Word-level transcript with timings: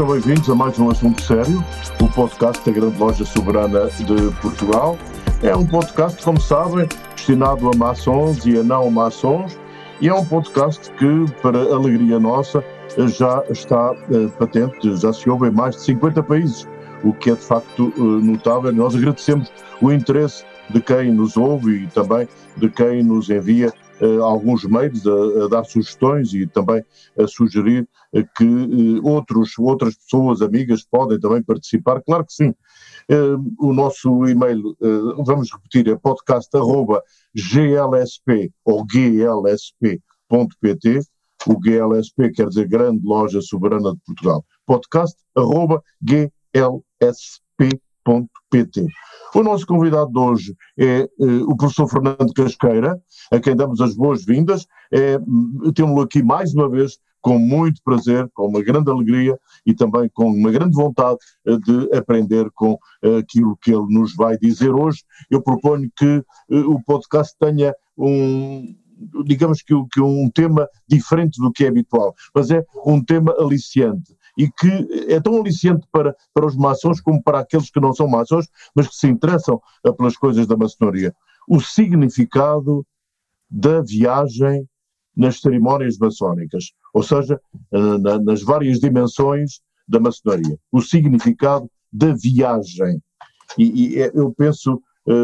Sejam 0.00 0.14
bem-vindos 0.14 0.48
a 0.48 0.54
mais 0.54 0.78
um 0.78 0.88
Assunto 0.88 1.20
Sério, 1.20 1.62
o 2.00 2.08
podcast 2.08 2.64
da 2.64 2.72
Grande 2.72 2.96
Loja 2.96 3.22
Soberana 3.26 3.86
de 3.86 4.34
Portugal. 4.40 4.96
É 5.42 5.54
um 5.54 5.66
podcast, 5.66 6.22
como 6.24 6.40
sabem, 6.40 6.88
destinado 7.14 7.68
a 7.68 7.76
maçons 7.76 8.46
e 8.46 8.56
a 8.56 8.62
não 8.62 8.90
maçons, 8.90 9.58
e 10.00 10.08
é 10.08 10.14
um 10.14 10.24
podcast 10.24 10.90
que, 10.92 11.30
para 11.42 11.58
alegria 11.58 12.18
nossa, 12.18 12.64
já 12.96 13.44
está 13.50 13.92
uh, 13.92 14.30
patente, 14.38 14.96
já 14.96 15.12
se 15.12 15.28
ouve 15.28 15.48
em 15.48 15.50
mais 15.50 15.76
de 15.76 15.82
50 15.82 16.22
países, 16.22 16.66
o 17.04 17.12
que 17.12 17.32
é 17.32 17.34
de 17.34 17.42
facto 17.42 17.92
uh, 17.98 18.02
notável. 18.02 18.72
Nós 18.72 18.96
agradecemos 18.96 19.52
o 19.82 19.92
interesse 19.92 20.46
de 20.70 20.80
quem 20.80 21.12
nos 21.12 21.36
ouve 21.36 21.82
e 21.82 21.86
também 21.88 22.26
de 22.56 22.70
quem 22.70 23.02
nos 23.02 23.28
envia 23.28 23.70
alguns 24.22 24.64
meios 24.64 25.04
a, 25.06 25.44
a, 25.44 25.48
dar 25.48 25.64
sugestões 25.64 26.32
e 26.32 26.46
também 26.46 26.82
a 27.18 27.26
sugerir 27.26 27.88
uh, 28.12 28.24
que 28.36 28.44
uh, 28.44 29.04
outros, 29.06 29.58
outras 29.58 29.96
pessoas, 29.96 30.40
amigas, 30.42 30.84
podem 30.84 31.18
também 31.18 31.42
participar. 31.42 32.00
Claro 32.02 32.24
que 32.24 32.32
sim. 32.32 32.54
o 33.58 33.72
nosso 33.72 34.24
e-mail, 34.26 34.76
vamos 35.24 35.50
repetir, 35.52 35.88
é 35.88 35.96
podcast.glsp 35.96 38.52
ou 38.64 38.86
glsp.pt. 38.86 40.00
O 41.46 41.58
GLSP 41.58 42.30
quer 42.32 42.48
dizer 42.48 42.68
Grande 42.68 43.00
Loja 43.02 43.40
Soberana 43.40 43.94
de 43.94 44.00
Portugal. 44.04 44.44
O 49.34 49.42
nosso 49.42 49.66
convidado 49.66 50.10
de 50.10 50.18
hoje 50.18 50.56
é 50.78 51.08
uh, 51.18 51.50
o 51.50 51.56
professor 51.56 51.88
Fernando 51.88 52.32
Casqueira, 52.34 53.00
a 53.30 53.38
quem 53.38 53.54
damos 53.54 53.80
as 53.80 53.94
boas-vindas. 53.94 54.66
É, 54.92 55.18
Temos-lo 55.74 56.02
aqui 56.02 56.22
mais 56.22 56.52
uma 56.52 56.68
vez 56.68 56.98
com 57.20 57.38
muito 57.38 57.80
prazer, 57.84 58.28
com 58.32 58.48
uma 58.48 58.62
grande 58.62 58.90
alegria 58.90 59.38
e 59.66 59.74
também 59.74 60.10
com 60.14 60.30
uma 60.30 60.50
grande 60.50 60.74
vontade 60.74 61.18
uh, 61.46 61.60
de 61.60 61.96
aprender 61.96 62.50
com 62.54 62.72
uh, 62.72 63.16
aquilo 63.18 63.56
que 63.62 63.70
ele 63.70 63.86
nos 63.88 64.16
vai 64.16 64.36
dizer 64.38 64.70
hoje. 64.70 65.04
Eu 65.30 65.42
proponho 65.42 65.88
que 65.96 66.24
o 66.50 66.82
podcast 66.82 67.36
tenha 67.38 67.74
um, 67.96 68.74
digamos 69.24 69.62
que, 69.62 69.74
que, 69.92 70.00
um 70.00 70.28
tema 70.30 70.68
diferente 70.88 71.40
do 71.40 71.52
que 71.52 71.64
é 71.64 71.68
habitual, 71.68 72.14
mas 72.34 72.50
é 72.50 72.64
um 72.84 73.02
tema 73.02 73.34
aliciante 73.38 74.14
e 74.36 74.50
que 74.50 75.06
é 75.08 75.20
tão 75.20 75.40
aliciente 75.40 75.86
para, 75.90 76.14
para 76.32 76.46
os 76.46 76.56
maçons 76.56 77.00
como 77.00 77.22
para 77.22 77.40
aqueles 77.40 77.70
que 77.70 77.80
não 77.80 77.92
são 77.92 78.08
maçons, 78.08 78.46
mas 78.74 78.88
que 78.88 78.94
se 78.94 79.08
interessam 79.08 79.60
eh, 79.84 79.92
pelas 79.92 80.16
coisas 80.16 80.46
da 80.46 80.56
maçonaria. 80.56 81.14
O 81.48 81.60
significado 81.60 82.86
da 83.50 83.80
viagem 83.82 84.68
nas 85.16 85.40
cerimónias 85.40 85.98
maçónicas, 85.98 86.72
ou 86.94 87.02
seja, 87.02 87.40
eh, 87.72 87.98
na, 87.98 88.18
nas 88.18 88.42
várias 88.42 88.78
dimensões 88.78 89.60
da 89.88 89.98
maçonaria. 89.98 90.58
O 90.70 90.80
significado 90.80 91.68
da 91.92 92.14
viagem. 92.14 93.02
E, 93.58 93.94
e 93.94 94.02
é, 94.02 94.10
eu 94.14 94.32
penso, 94.32 94.80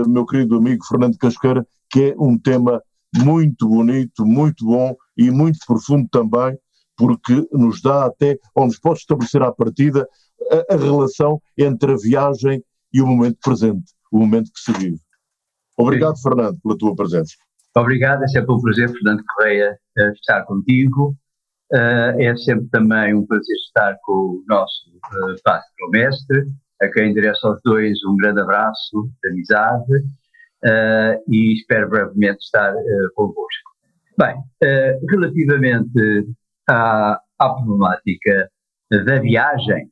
meu 0.09 0.27
querido 0.27 0.56
amigo 0.56 0.84
Fernando 0.84 1.17
Casqueira, 1.17 1.65
que 1.88 2.11
é 2.11 2.15
um 2.19 2.37
tema 2.37 2.83
muito 3.17 3.69
bonito, 3.69 4.27
muito 4.27 4.65
bom 4.65 4.97
e 5.17 5.31
muito 5.31 5.59
profundo 5.67 6.09
também, 6.11 6.59
porque 6.96 7.46
nos 7.52 7.80
dá 7.82 8.06
até, 8.06 8.38
ou 8.54 8.66
nos 8.66 8.78
pode 8.78 9.00
estabelecer 9.00 9.42
à 9.42 9.52
partida, 9.52 10.08
a, 10.50 10.74
a 10.74 10.76
relação 10.76 11.40
entre 11.56 11.92
a 11.92 11.96
viagem 11.96 12.62
e 12.92 13.00
o 13.00 13.06
momento 13.06 13.38
presente, 13.42 13.92
o 14.10 14.18
momento 14.18 14.50
que 14.52 14.60
se 14.60 14.72
vive. 14.72 15.00
Obrigado, 15.76 16.16
Sim. 16.16 16.22
Fernando, 16.22 16.58
pela 16.62 16.78
tua 16.78 16.94
presença. 16.94 17.34
Obrigado, 17.76 18.24
é 18.24 18.28
sempre 18.28 18.54
um 18.54 18.60
prazer, 18.60 18.90
Fernando 18.90 19.22
Correia, 19.36 19.78
estar 20.14 20.44
contigo. 20.44 21.14
Uh, 21.72 22.20
é 22.20 22.36
sempre 22.36 22.66
também 22.68 23.14
um 23.14 23.26
prazer 23.26 23.56
estar 23.66 23.98
com 24.02 24.12
o 24.12 24.44
nosso 24.48 24.88
uh, 24.88 25.42
pastor 25.44 25.90
mestre, 25.90 26.46
a 26.80 26.88
quem 26.88 27.10
endereço 27.10 27.46
aos 27.46 27.60
dois 27.64 28.02
um 28.04 28.16
grande 28.16 28.40
abraço 28.40 29.10
de 29.22 29.30
amizade 29.30 30.04
e 31.28 31.54
espero 31.54 31.88
brevemente 31.88 32.38
estar 32.38 32.74
convosco. 33.14 33.70
Bem, 34.18 34.36
relativamente 35.08 36.26
à, 36.69 37.21
à 37.38 37.49
problemática 37.50 38.49
da 38.91 39.19
viagem, 39.19 39.91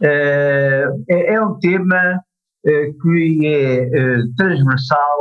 é, 0.00 0.84
é, 1.08 1.40
um 1.40 1.58
tema 1.58 2.20
que 2.64 3.46
é 3.46 3.88
transversal 4.36 5.18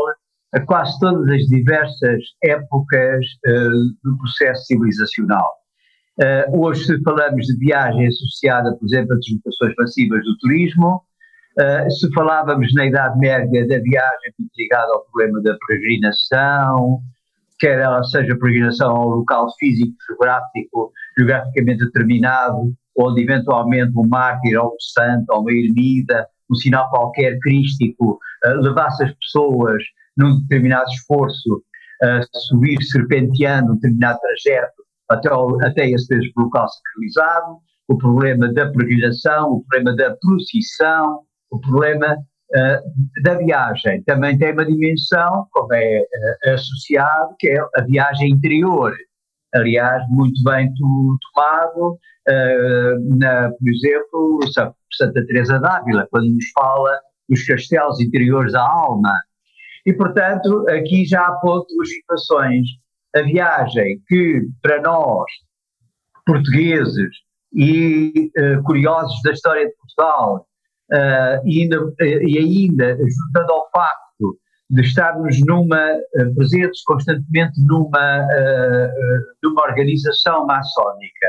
a 0.54 0.60
quase 0.62 1.00
todas 1.00 1.28
as 1.30 1.44
diversas 1.48 2.24
épocas 2.44 3.26
do 4.04 4.18
processo 4.18 4.66
civilizacional. 4.66 5.50
hoje, 6.52 6.86
se 6.86 7.02
falamos 7.04 7.46
de 7.46 7.58
viagem 7.58 8.08
associada, 8.08 8.76
por 8.76 8.86
exemplo, 8.86 9.14
a 9.14 9.20
deslocações 9.20 9.74
massivas 9.78 10.24
do 10.24 10.38
turismo, 10.38 11.04
Uh, 11.60 11.92
se 11.92 12.10
falávamos 12.14 12.74
na 12.76 12.86
Idade 12.86 13.20
Média 13.20 13.68
da 13.68 13.78
viagem 13.80 14.34
ligada 14.58 14.90
ao 14.94 15.04
problema 15.04 15.42
da 15.42 15.58
peregrinação, 15.68 17.02
quer 17.62 17.80
ela 17.80 18.04
seja 18.04 18.36
peregrinação 18.38 18.90
ao 18.94 19.10
local 19.10 19.48
físico, 19.58 19.94
geográfico, 20.08 20.92
geograficamente 21.18 21.86
determinado, 21.86 22.74
onde 22.98 23.22
eventualmente 23.22 23.94
um 23.96 24.08
mártir 24.08 24.60
ou 24.60 24.74
um 24.74 24.80
santo 24.80 25.26
ou 25.30 25.42
uma 25.42 25.52
ermida, 25.52 26.28
um 26.52 26.56
sinal 26.56 26.90
qualquer 26.90 27.38
crístico, 27.40 28.20
uh, 28.46 28.62
levasse 28.62 29.06
as 29.06 29.14
pessoas 29.14 29.82
num 30.18 30.42
determinado 30.42 30.90
esforço 30.90 31.64
a 32.04 32.20
subir 32.50 32.82
serpenteando 32.82 33.72
um 33.72 33.76
determinado 33.76 34.20
trajeto 34.20 34.84
até, 35.08 35.30
ao, 35.30 35.62
até 35.64 35.88
esse 35.88 36.14
local 36.36 36.68
sacralizado, 36.68 37.58
o 37.88 37.98
problema 37.98 38.52
da 38.52 38.72
peregrinação, 38.72 39.52
o 39.52 39.64
problema 39.66 39.96
da 39.96 40.16
procissão, 40.16 41.22
o 41.52 41.60
problema 41.60 42.18
uh, 42.56 43.22
da 43.24 43.36
viagem 43.36 44.04
também 44.04 44.38
tem 44.38 44.54
uma 44.54 44.66
dimensão, 44.66 45.48
como 45.52 45.74
é 45.74 46.02
uh, 46.02 46.54
associado, 46.54 47.36
que 47.40 47.50
é 47.50 47.60
a 47.76 47.82
viagem 47.82 48.32
interior. 48.32 48.94
Aliás, 49.54 50.04
muito 50.10 50.42
bem 50.44 50.72
tomado, 51.34 51.98
uh, 52.30 53.18
na, 53.18 53.50
por 53.52 53.70
exemplo, 53.70 54.40
Santa 54.94 55.26
Teresa 55.26 55.60
d'Ávila, 55.60 56.08
quando 56.10 56.30
nos 56.34 56.50
fala 56.54 57.00
dos 57.30 57.44
castelos 57.46 58.00
interiores 58.00 58.54
da 58.54 58.62
alma. 58.62 59.14
E, 59.86 59.94
portanto, 59.94 60.66
aqui 60.70 61.06
já 61.06 61.26
aponto 61.26 61.66
duas 61.74 61.90
situações. 61.90 62.68
A 63.16 63.22
viagem 63.24 64.02
que, 64.08 64.42
para 64.62 64.82
nós, 64.82 65.30
portugueses 66.26 67.10
e 67.54 68.32
curiosos 68.64 69.22
da 69.24 69.32
história 69.32 69.66
de 69.68 69.74
Portugal, 69.76 70.48
uh, 70.92 71.42
e, 71.46 71.64
ainda, 71.64 71.86
uh, 71.86 71.96
e 72.00 72.38
ainda 72.38 72.98
juntando 72.98 73.52
ao 73.52 73.70
facto 73.72 74.38
de 74.70 74.82
estarmos 74.82 75.40
numa, 75.46 75.94
uh, 75.94 76.36
presentes 76.36 76.84
constantemente 76.84 77.60
numa, 77.66 78.28
numa 79.44 79.64
organização 79.64 80.46
maçónica 80.46 81.28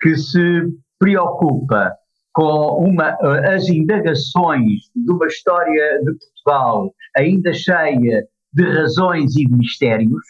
que 0.00 0.16
se 0.16 0.62
preocupa 0.98 1.92
com 2.32 2.84
uma, 2.84 3.16
as 3.54 3.66
indagações 3.68 4.90
de 4.94 5.10
uma 5.10 5.26
história 5.26 6.00
de 6.00 6.12
Portugal 6.18 6.92
ainda 7.16 7.52
cheia 7.54 8.26
de 8.52 8.64
razões 8.72 9.36
e 9.36 9.44
de 9.44 9.56
mistérios, 9.56 10.22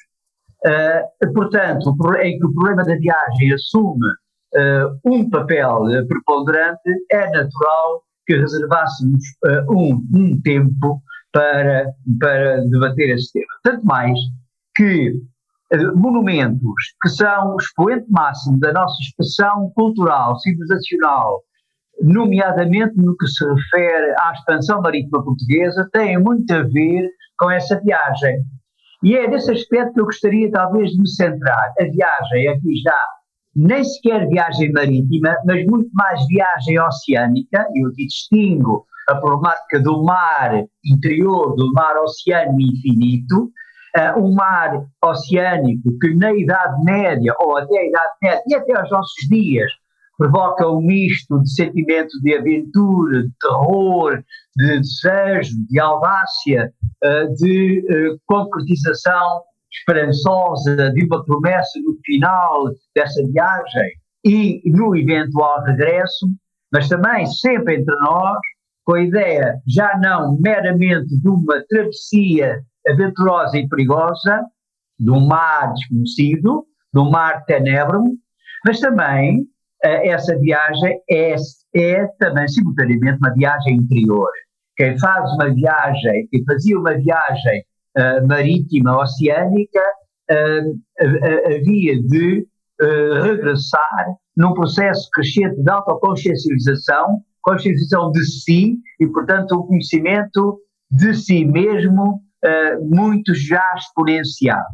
uh, 0.64 1.32
portanto, 1.32 1.94
em 2.22 2.38
que 2.38 2.46
o 2.46 2.54
problema 2.54 2.84
da 2.84 2.96
viagem 2.96 3.52
assume 3.52 4.06
uh, 4.06 4.98
um 5.04 5.28
papel 5.30 5.84
preponderante, 6.08 6.90
é 7.10 7.30
natural 7.30 8.02
que 8.26 8.36
reservássemos 8.36 9.22
uh, 9.44 9.72
um, 9.72 10.04
um 10.14 10.40
tempo 10.40 11.00
para, 11.32 11.86
para 12.20 12.60
debater 12.68 13.10
esse 13.10 13.32
tema. 13.32 13.46
Tanto 13.62 13.84
mais 13.84 14.18
que 14.74 15.10
uh, 15.10 15.96
monumentos 15.96 16.94
que 17.02 17.08
são 17.08 17.54
o 17.54 17.56
expoente 17.56 18.06
máximo 18.10 18.58
da 18.58 18.72
nossa 18.72 18.96
expressão 19.02 19.70
cultural, 19.74 20.38
civilizacional, 20.40 21.42
nomeadamente 22.02 22.94
no 22.96 23.16
que 23.16 23.26
se 23.26 23.44
refere 23.44 24.14
à 24.18 24.32
expansão 24.32 24.82
marítima 24.82 25.24
portuguesa, 25.24 25.88
têm 25.92 26.18
muito 26.18 26.52
a 26.52 26.62
ver 26.62 27.08
com 27.38 27.50
essa 27.50 27.80
viagem. 27.80 28.42
E 29.02 29.14
é 29.16 29.28
nesse 29.28 29.52
aspecto 29.52 29.92
que 29.94 30.00
eu 30.00 30.06
gostaria 30.06 30.50
talvez 30.50 30.90
de 30.90 30.98
me 30.98 31.08
centrar. 31.08 31.72
A 31.78 31.84
viagem 31.84 32.48
aqui 32.48 32.76
já 32.82 32.98
nem 33.56 33.82
sequer 33.82 34.28
viagem 34.28 34.70
marítima, 34.72 35.34
mas 35.46 35.64
muito 35.64 35.88
mais 35.94 36.24
viagem 36.26 36.78
oceânica, 36.78 37.66
e 37.72 37.84
eu 37.84 37.90
distingo 37.92 38.84
a 39.08 39.14
problemática 39.14 39.80
do 39.80 40.04
mar 40.04 40.62
interior, 40.84 41.54
do 41.56 41.72
mar 41.72 41.96
oceano 41.96 42.60
infinito, 42.60 43.50
uh, 43.96 44.20
um 44.20 44.34
mar 44.34 44.84
oceânico 45.02 45.98
que 45.98 46.14
na 46.14 46.34
Idade 46.34 46.84
Média, 46.84 47.34
ou 47.40 47.56
até 47.56 47.78
a 47.78 47.88
Idade 47.88 48.14
Média, 48.22 48.42
e 48.46 48.54
até 48.54 48.78
aos 48.78 48.90
nossos 48.90 49.28
dias, 49.28 49.70
provoca 50.18 50.68
um 50.68 50.80
misto 50.80 51.40
de 51.42 51.50
sentimento 51.50 52.20
de 52.22 52.34
aventura, 52.34 53.22
de 53.22 53.32
terror, 53.40 54.22
de 54.56 54.80
desejo, 54.80 55.52
de 55.68 55.78
audácia, 55.78 56.72
de 57.38 58.18
concretização 58.26 59.42
esperançosa 59.78 60.90
de 60.92 61.04
uma 61.04 61.24
promessa 61.24 61.78
no 61.84 61.96
final 62.04 62.64
dessa 62.94 63.22
viagem 63.32 63.90
e 64.24 64.62
no 64.66 64.96
eventual 64.96 65.62
regresso, 65.64 66.26
mas 66.72 66.88
também 66.88 67.26
sempre 67.26 67.76
entre 67.76 67.94
nós, 68.00 68.38
com 68.84 68.94
a 68.94 69.02
ideia 69.02 69.60
já 69.66 69.98
não 69.98 70.36
meramente 70.40 71.16
de 71.20 71.28
uma 71.28 71.62
travessia 71.68 72.60
aventurosa 72.88 73.58
e 73.58 73.68
perigosa, 73.68 74.42
de 74.98 75.10
um 75.10 75.26
mar 75.26 75.72
desconhecido, 75.74 76.64
de 76.92 77.00
um 77.00 77.10
mar 77.10 77.44
tenebro, 77.44 78.02
mas 78.64 78.80
também 78.80 79.40
uh, 79.40 79.88
essa 80.04 80.36
viagem 80.38 81.00
é, 81.10 81.36
é 81.74 82.06
também 82.18 82.48
simultaneamente 82.48 83.18
uma 83.18 83.34
viagem 83.34 83.76
interior. 83.76 84.30
Quem 84.76 84.98
faz 84.98 85.32
uma 85.32 85.52
viagem, 85.52 86.28
quem 86.30 86.44
fazia 86.44 86.78
uma 86.78 86.94
viagem 86.94 87.64
uh, 87.96 88.26
marítima, 88.26 88.98
oceânica, 88.98 89.82
uh, 90.30 90.80
havia 91.46 92.02
de 92.02 92.46
regressar 93.22 94.16
num 94.36 94.52
processo 94.52 95.08
crescente 95.14 95.62
de 95.62 95.70
autoconsciencialização 95.70 97.22
conscienciação 97.46 98.10
de 98.10 98.24
si 98.24 98.76
e, 98.98 99.06
portanto, 99.06 99.56
um 99.56 99.66
conhecimento 99.68 100.60
de 100.90 101.14
si 101.14 101.44
mesmo 101.44 102.20
uh, 102.44 102.84
muito 102.84 103.32
já 103.34 103.62
exponenciado. 103.76 104.66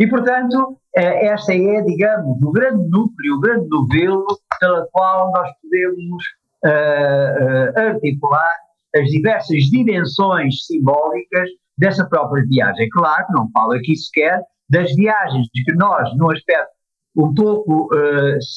E, 0.00 0.06
portanto, 0.08 0.56
uh, 0.56 0.78
esta 0.98 1.54
é, 1.54 1.80
digamos, 1.82 2.42
o 2.42 2.50
grande 2.50 2.88
núcleo, 2.90 3.36
o 3.36 3.40
grande 3.40 3.68
novelo 3.68 4.26
pela 4.58 4.86
qual 4.90 5.30
nós 5.30 5.48
podemos 5.62 6.24
uh, 6.64 7.78
articular 7.78 8.54
as 8.96 9.06
diversas 9.08 9.62
dimensões 9.70 10.66
simbólicas 10.66 11.48
dessa 11.78 12.06
própria 12.08 12.44
viagem. 12.46 12.88
Claro 12.90 13.26
não 13.30 13.50
falo 13.52 13.72
aqui 13.72 13.96
sequer 13.96 14.40
das 14.68 14.94
viagens 14.94 15.46
que 15.52 15.72
nós, 15.74 16.08
num 16.16 16.30
aspecto 16.30 16.74
um 17.16 17.32
pouco 17.32 17.88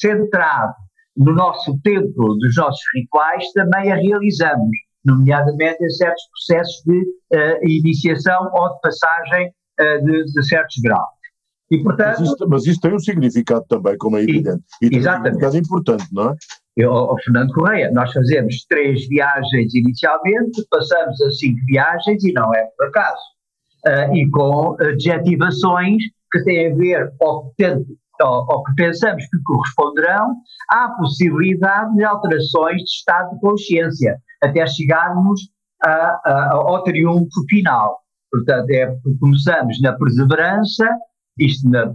centrado 0.00 0.74
no 1.16 1.34
nosso 1.34 1.78
templo 1.82 2.36
dos 2.38 2.56
nossos 2.56 2.80
rituais 2.94 3.44
também 3.52 3.92
a 3.92 3.96
realizamos, 3.96 4.70
nomeadamente 5.04 5.84
em 5.84 5.90
certos 5.90 6.22
processos 6.30 6.82
de 6.86 6.98
uh, 6.98 7.68
iniciação 7.68 8.50
ou 8.52 8.74
de 8.74 8.80
passagem 8.80 9.48
uh, 9.48 10.04
de, 10.04 10.24
de, 10.24 10.48
certos 10.48 10.76
graus. 10.82 11.08
E, 11.70 11.82
portanto, 11.82 12.20
mas, 12.20 12.28
isso, 12.28 12.48
mas 12.48 12.66
isso 12.66 12.80
tem 12.80 12.94
um 12.94 12.98
significado 12.98 13.64
também, 13.68 13.96
como 13.98 14.16
é 14.16 14.22
evidente. 14.22 14.62
E, 14.82 14.86
e 14.86 14.96
exatamente. 14.96 15.38
tem 15.38 15.48
um 15.48 15.50
significado 15.50 15.56
importante, 15.58 16.08
não 16.12 16.30
é? 16.30 16.34
Eu, 16.80 16.92
oh, 16.92 17.16
Fernando 17.22 17.52
Correia, 17.52 17.90
nós 17.92 18.12
fazemos 18.12 18.64
três 18.68 19.06
viagens 19.08 19.74
inicialmente, 19.74 20.66
passamos 20.70 21.20
a 21.20 21.30
cinco 21.30 21.60
viagens 21.66 22.24
e 22.24 22.32
não 22.32 22.54
é 22.54 22.64
por 22.76 22.86
acaso. 22.86 23.22
Uh, 23.86 24.14
e 24.14 24.30
com 24.30 24.76
adjetivações 24.80 26.02
que 26.32 26.42
têm 26.44 26.72
a 26.72 26.76
ver, 26.76 27.12
ou 27.20 27.52
que 27.56 27.76
que 28.66 28.74
pensamos 28.76 29.24
que 29.24 29.42
corresponderão 29.44 30.36
à 30.68 30.90
possibilidade 30.90 31.94
de 31.96 32.04
alterações 32.04 32.76
de 32.76 32.90
estado 32.90 33.30
de 33.34 33.40
consciência, 33.40 34.18
até 34.42 34.66
chegarmos 34.66 35.40
a, 35.82 36.20
a, 36.24 36.50
ao 36.52 36.82
triunfo 36.82 37.44
final. 37.48 37.98
Portanto, 38.30 38.70
é, 38.70 38.94
começamos 39.18 39.80
na 39.80 39.94
perseverança, 39.94 40.88
isto 41.38 41.68
na, 41.68 41.94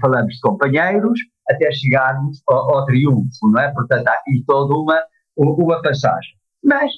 falamos 0.00 0.34
de 0.34 0.40
companheiros, 0.40 1.18
até 1.48 1.70
chegarmos 1.72 2.42
ao, 2.48 2.76
ao, 2.76 2.86
triunfo, 2.86 3.48
não 3.50 3.60
é? 3.60 3.72
Portanto, 3.72 4.06
há 4.06 4.12
aqui 4.12 4.42
toda 4.46 4.74
uma, 4.74 5.02
uma 5.36 5.82
passagem. 5.82 6.32
Mas 6.64 6.92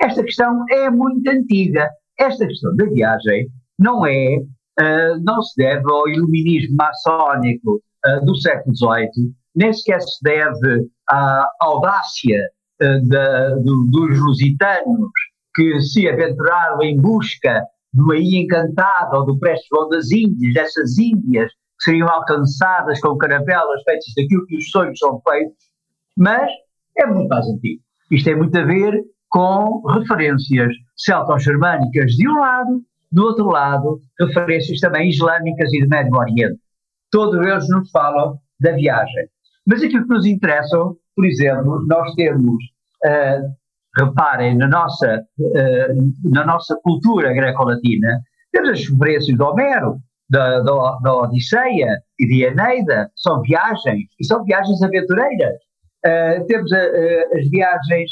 esta 0.00 0.22
questão 0.22 0.64
é 0.70 0.90
muito 0.90 1.28
antiga. 1.28 1.88
Esta 2.18 2.46
questão 2.46 2.74
da 2.76 2.84
viagem 2.86 3.48
não 3.78 4.06
é, 4.06 4.36
uh, 4.36 5.20
não 5.22 5.42
se 5.42 5.56
deve 5.56 5.90
ao 5.90 6.08
iluminismo 6.08 6.76
maçónico 6.76 7.82
uh, 8.06 8.24
do 8.24 8.36
século 8.36 8.74
XVIII, 8.76 9.32
nem 9.54 9.72
sequer 9.72 10.00
se 10.00 10.22
deve 10.22 10.86
à 11.08 11.48
audácia 11.60 12.38
uh, 12.82 13.08
da, 13.08 13.54
do, 13.56 13.86
dos 13.90 14.18
lusitanos 14.20 15.10
que 15.54 15.80
se 15.80 16.08
aventuraram 16.08 16.82
em 16.82 16.98
busca 16.98 17.62
do 17.92 18.12
aí 18.12 18.36
encantado 18.36 19.16
ou 19.16 19.26
do 19.26 19.38
Preste 19.38 19.66
João 19.70 19.88
das 19.88 20.10
Índias, 20.10 20.54
dessas 20.54 20.98
Índias 20.98 21.52
seriam 21.80 22.08
alcançadas 22.08 23.00
com 23.00 23.16
caravelas 23.16 23.82
feitas 23.84 24.12
daquilo 24.16 24.46
que 24.46 24.56
os 24.56 24.70
sonhos 24.70 24.98
são 24.98 25.20
feitos, 25.28 25.56
mas 26.16 26.50
é 26.98 27.06
muito 27.06 27.28
mais 27.28 27.46
antigo. 27.46 27.82
Isto 28.10 28.24
tem 28.26 28.36
muito 28.36 28.56
a 28.58 28.64
ver 28.64 29.02
com 29.28 29.82
referências 29.88 30.72
celto-germânicas 30.96 32.12
de 32.12 32.28
um 32.28 32.38
lado, 32.38 32.82
do 33.10 33.24
outro 33.24 33.46
lado, 33.46 34.00
referências 34.20 34.78
também 34.80 35.08
islâmicas 35.08 35.72
e 35.72 35.82
do 35.82 35.88
Médio 35.88 36.14
Oriente 36.14 36.60
todos 37.12 37.46
eles 37.46 37.68
nos 37.68 37.88
falam 37.90 38.38
da 38.58 38.72
viagem. 38.72 39.28
Mas 39.64 39.82
aquilo 39.82 40.02
que 40.08 40.14
nos 40.14 40.26
interessa, 40.26 40.76
por 41.14 41.24
exemplo, 41.24 41.86
nós 41.86 42.12
temos, 42.14 42.56
uh, 43.04 43.54
reparem, 43.96 44.56
na 44.56 44.66
nossa, 44.66 45.22
uh, 45.38 46.30
na 46.30 46.44
nossa 46.44 46.76
cultura 46.82 47.32
greco-latina, 47.32 48.20
temos 48.50 48.70
as 48.70 48.88
referências 48.88 49.36
de 49.36 49.42
Homero, 49.42 49.98
da, 50.32 50.60
da, 50.60 50.98
da, 51.02 51.14
Odisseia 51.14 51.98
e 52.18 52.26
de 52.26 52.44
Eneida, 52.44 53.10
são 53.16 53.40
viagens, 53.42 54.08
e 54.18 54.24
são 54.24 54.42
viagens 54.44 54.82
aventureiras. 54.82 55.54
Uh, 56.04 56.46
temos 56.46 56.72
as 56.72 57.48
viagens 57.50 58.10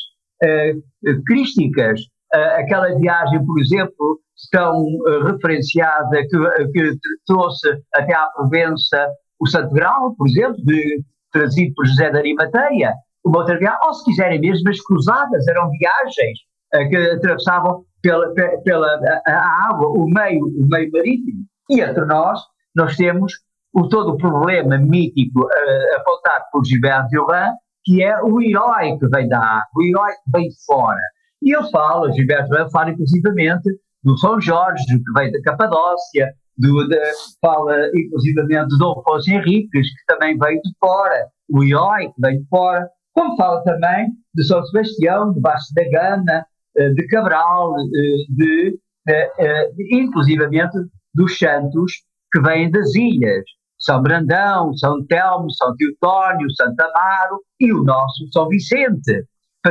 crísticas, 1.26 2.00
aquela 2.32 2.94
viagem, 2.96 3.44
por 3.44 3.60
exemplo, 3.60 4.20
tão 4.50 4.82
uh, 4.82 5.24
referenciada 5.24 6.22
que, 6.22 6.68
que, 6.72 6.96
trouxe 7.26 7.68
até 7.94 8.14
à 8.14 8.26
Provença 8.34 9.06
o 9.38 9.46
Santo 9.46 9.72
Grau, 9.74 10.14
por 10.16 10.28
exemplo, 10.28 10.56
de, 10.64 11.02
trazido 11.32 11.74
por 11.74 11.86
José 11.86 12.10
de 12.10 12.18
Arimateia, 12.18 12.94
uma 13.24 13.38
outra 13.38 13.58
viagem, 13.58 13.78
ou 13.82 13.94
se 13.94 14.04
quiserem 14.04 14.40
mesmo 14.40 14.68
as 14.68 14.80
cruzadas, 14.80 15.46
eram 15.48 15.70
viagens 15.70 16.38
uh, 16.74 16.88
que 16.88 16.96
atravessavam 16.96 17.84
pela, 18.02 18.32
pela 18.64 18.86
a, 19.26 19.32
a 19.32 19.68
água, 19.68 19.88
o 19.88 20.06
meio, 20.08 20.44
o 20.44 20.68
meio 20.68 20.90
marítimo. 20.90 21.44
E 21.70 21.80
entre 21.80 22.04
nós, 22.04 22.40
nós 22.74 22.96
temos 22.96 23.32
o, 23.72 23.88
todo 23.88 24.10
o 24.10 24.16
problema 24.16 24.76
mítico 24.76 25.44
uh, 25.44 25.96
apontado 26.00 26.44
por 26.52 26.64
Gilberto 26.64 27.08
Joran, 27.12 27.52
que 27.84 28.02
é 28.02 28.20
o 28.22 28.42
herói 28.42 28.98
que 28.98 29.08
vem 29.08 29.28
da 29.28 29.38
água, 29.38 29.68
o 29.76 29.82
herói 29.82 30.10
que 30.12 30.30
vem 30.32 30.48
de 30.48 30.64
fora. 30.66 31.00
E 31.42 31.54
ele 31.54 31.70
fala, 31.70 32.12
Gilberto 32.12 32.48
Joran 32.48 32.68
fala 32.70 32.90
inclusivamente 32.90 33.70
do 34.02 34.16
São 34.18 34.40
Jorge, 34.40 34.84
que 34.84 35.12
veio 35.14 35.32
da 35.32 35.42
Capadócia, 35.42 36.28
do, 36.58 36.88
de, 36.88 36.98
fala 37.40 37.76
inclusivamente 37.94 38.76
Dom 38.78 39.00
Afonso 39.00 39.30
Henriques, 39.30 39.88
que 39.88 40.06
também 40.06 40.36
veio 40.36 40.60
de 40.60 40.70
fora, 40.78 41.26
o 41.50 41.62
Ioi, 41.62 42.08
que 42.08 42.20
veio 42.20 42.40
de 42.40 42.48
fora, 42.48 42.88
como 43.14 43.36
fala 43.36 43.62
também 43.64 44.08
de 44.34 44.44
São 44.44 44.62
Sebastião, 44.64 45.32
de 45.32 45.40
Baixo 45.40 45.66
da 45.74 45.84
Gana, 45.90 46.46
eh, 46.76 46.90
de 46.90 47.06
Cabral, 47.08 47.74
eh, 47.78 48.24
de, 48.28 48.78
de, 49.06 49.72
de, 49.74 49.96
inclusivamente 49.96 50.76
dos 51.14 51.38
santos 51.38 51.93
que 52.33 52.40
vêm 52.40 52.71
das 52.71 52.95
ilhas, 52.95 53.45
São 53.79 54.02
Brandão, 54.02 54.73
São 54.75 55.05
Telmo, 55.07 55.50
São 55.52 55.75
Teotónio, 55.76 56.50
Santo 56.52 56.81
Amaro 56.81 57.40
e 57.59 57.73
o 57.73 57.83
nosso 57.83 58.26
São 58.33 58.49
Vicente, 58.49 59.25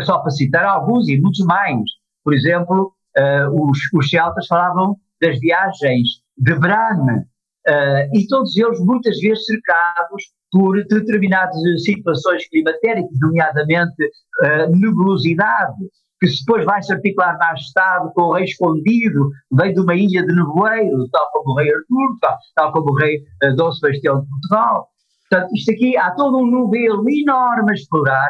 só 0.04 0.20
para 0.20 0.32
citar 0.32 0.66
alguns 0.66 1.08
e 1.08 1.20
muitos 1.20 1.46
mais. 1.46 1.84
Por 2.24 2.34
exemplo, 2.34 2.94
Uh, 3.18 3.70
os, 3.70 3.78
os 3.94 4.10
celtas 4.10 4.46
falavam 4.48 4.96
das 5.22 5.40
viagens 5.40 6.08
de 6.38 6.54
Bran, 6.56 7.24
uh, 7.68 8.16
e 8.18 8.28
todos 8.28 8.56
eles 8.56 8.80
muitas 8.80 9.20
vezes 9.20 9.46
cercados 9.46 10.24
por 10.52 10.82
determinadas 10.86 11.58
situações 11.84 12.48
climatéricas, 12.48 13.12
nomeadamente 13.20 14.04
uh, 14.04 14.76
nebulosidade. 14.76 15.76
Que 16.20 16.28
depois 16.28 16.66
vai 16.66 16.82
se 16.84 16.94
articular 16.94 17.38
mais 17.38 17.62
Estado 17.62 18.12
com 18.14 18.24
o 18.24 18.34
rei 18.34 18.44
escondido, 18.44 19.30
vem 19.52 19.74
de 19.74 19.80
uma 19.80 19.96
ilha 19.96 20.26
de 20.26 20.34
nevoeiro, 20.34 21.10
tal 21.12 21.32
como 21.32 21.52
o 21.52 21.56
rei 21.56 21.74
Artur, 21.74 22.18
tal, 22.22 22.38
tal 22.56 22.72
como 22.74 22.92
o 22.92 22.96
rei 22.96 23.20
uh, 23.44 23.56
Dom 23.56 23.72
Sebastião 23.72 24.22
de 24.22 24.28
Portugal. 24.28 24.88
Portanto, 25.30 25.56
isto 25.56 25.72
aqui 25.72 25.98
há 25.98 26.12
todo 26.12 26.40
um 26.40 26.50
novelo 26.50 27.06
enorme 27.10 27.72
a 27.72 27.74
explorar 27.74 28.30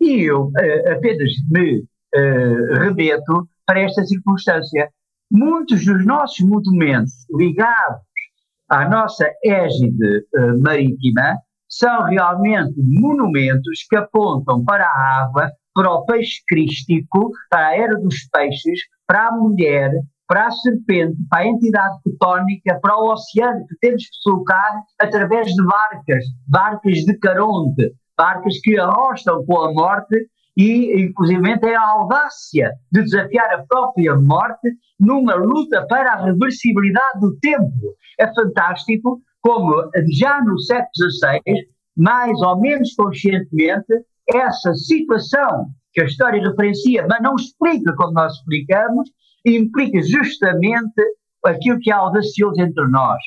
e 0.00 0.22
eu 0.22 0.46
uh, 0.46 0.92
apenas 0.92 1.30
me 1.50 1.80
uh, 1.80 2.78
remeto 2.78 3.48
para 3.66 3.80
esta 3.80 4.04
circunstância. 4.04 4.90
Muitos 5.30 5.84
dos 5.84 6.04
nossos 6.04 6.40
monumentos 6.40 7.12
ligados 7.36 8.00
à 8.68 8.88
nossa 8.88 9.30
égide 9.44 10.26
uh, 10.34 10.60
marítima 10.60 11.36
são 11.68 12.04
realmente 12.04 12.74
monumentos 12.76 13.86
que 13.88 13.96
apontam 13.96 14.64
para 14.64 14.84
a 14.84 15.22
água, 15.22 15.50
para 15.80 15.94
o 15.94 16.04
peixe 16.04 16.42
crístico, 16.46 17.30
para 17.48 17.68
a 17.68 17.74
era 17.74 17.98
dos 17.98 18.28
peixes, 18.30 18.80
para 19.06 19.28
a 19.28 19.32
mulher, 19.32 19.90
para 20.28 20.48
a 20.48 20.50
serpente, 20.50 21.16
para 21.30 21.44
a 21.44 21.46
entidade 21.46 22.02
tectónica, 22.04 22.78
para 22.82 22.98
o 22.98 23.10
oceano 23.10 23.66
que 23.66 23.74
temos 23.80 24.02
que 24.02 24.16
sulcar 24.20 24.82
através 25.00 25.46
de 25.46 25.64
barcas, 25.64 26.24
barcas 26.46 26.98
de 26.98 27.18
Caronte, 27.18 27.94
barcas 28.14 28.60
que 28.62 28.78
arrostam 28.78 29.42
com 29.46 29.58
a 29.62 29.72
morte 29.72 30.28
e, 30.54 31.00
inclusive, 31.00 31.58
tem 31.60 31.74
a 31.74 31.88
audácia 31.88 32.72
de 32.92 33.02
desafiar 33.02 33.50
a 33.54 33.64
própria 33.66 34.14
morte 34.16 34.68
numa 34.98 35.34
luta 35.34 35.86
para 35.86 36.12
a 36.12 36.24
reversibilidade 36.26 37.20
do 37.20 37.38
tempo. 37.38 37.96
É 38.18 38.26
fantástico 38.34 39.18
como 39.40 39.74
já 40.20 40.44
no 40.44 40.58
século 40.58 41.10
XVI, 41.10 41.40
mais 41.96 42.38
ou 42.42 42.60
menos 42.60 42.92
conscientemente, 42.94 43.94
essa 44.34 44.74
situação 44.74 45.66
que 45.92 46.00
a 46.00 46.04
história 46.04 46.42
referencia, 46.42 47.06
mas 47.08 47.20
não 47.22 47.34
explica 47.34 47.94
como 47.96 48.12
nós 48.12 48.32
explicamos, 48.34 49.10
implica 49.44 50.00
justamente 50.02 51.02
aquilo 51.44 51.78
que 51.80 51.90
há 51.90 51.96
audacioso 51.96 52.60
entre 52.60 52.86
nós, 52.88 53.18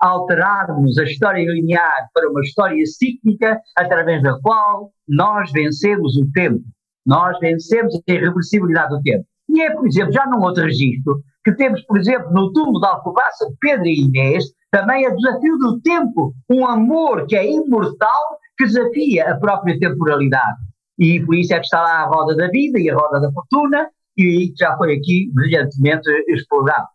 alterarmos 0.00 0.98
a 0.98 1.04
história 1.04 1.50
linear 1.50 2.08
para 2.12 2.28
uma 2.30 2.40
história 2.40 2.84
cíclica 2.86 3.60
através 3.76 4.22
da 4.22 4.38
qual 4.40 4.92
nós 5.08 5.50
vencemos 5.52 6.16
o 6.16 6.30
tempo, 6.32 6.62
nós 7.06 7.38
vencemos 7.40 7.94
a 7.94 8.12
irreversibilidade 8.12 8.90
do 8.90 9.02
tempo. 9.02 9.24
E 9.48 9.62
é, 9.62 9.70
por 9.70 9.86
exemplo, 9.86 10.12
já 10.12 10.26
num 10.26 10.42
outro 10.42 10.64
registro, 10.64 11.22
que 11.44 11.52
temos, 11.52 11.82
por 11.82 11.98
exemplo, 11.98 12.30
no 12.32 12.52
túmulo 12.52 12.80
da 12.80 12.90
Alcobaça 12.90 13.46
de 13.48 13.56
Pedro 13.60 13.86
e 13.86 14.04
Inês, 14.04 14.44
também 14.70 15.04
é 15.04 15.14
desafio 15.14 15.58
do 15.58 15.80
tempo, 15.80 16.32
um 16.50 16.66
amor 16.66 17.26
que 17.26 17.36
é 17.36 17.50
imortal, 17.50 18.38
que 18.62 18.66
desafia 18.66 19.30
a 19.30 19.36
própria 19.36 19.78
temporalidade. 19.78 20.58
E 20.98 21.20
por 21.24 21.34
isso 21.34 21.52
é 21.54 21.58
que 21.58 21.64
está 21.64 21.80
lá 21.80 22.02
a 22.02 22.06
roda 22.06 22.36
da 22.36 22.48
vida 22.48 22.78
e 22.78 22.88
a 22.90 22.94
roda 22.94 23.20
da 23.20 23.32
fortuna, 23.32 23.88
e 24.16 24.52
já 24.56 24.76
foi 24.76 24.94
aqui 24.94 25.30
brilhantemente 25.32 26.08
explorado. 26.28 26.86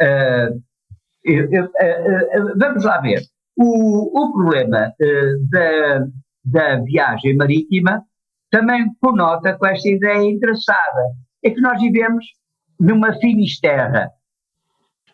Uh, 0.00 0.56
uh, 1.30 1.64
uh, 1.64 2.58
vamos 2.58 2.84
lá 2.84 3.00
ver. 3.00 3.20
O, 3.56 4.20
o 4.20 4.32
problema 4.32 4.92
da, 5.50 6.06
da 6.44 6.80
viagem 6.80 7.36
marítima 7.36 8.02
também 8.50 8.84
conota 9.00 9.56
com 9.56 9.66
esta 9.66 9.88
ideia 9.88 10.28
engraçada, 10.28 11.12
é 11.44 11.50
que 11.50 11.60
nós 11.60 11.80
vivemos 11.80 12.24
numa 12.80 13.12
finisterra. 13.20 14.10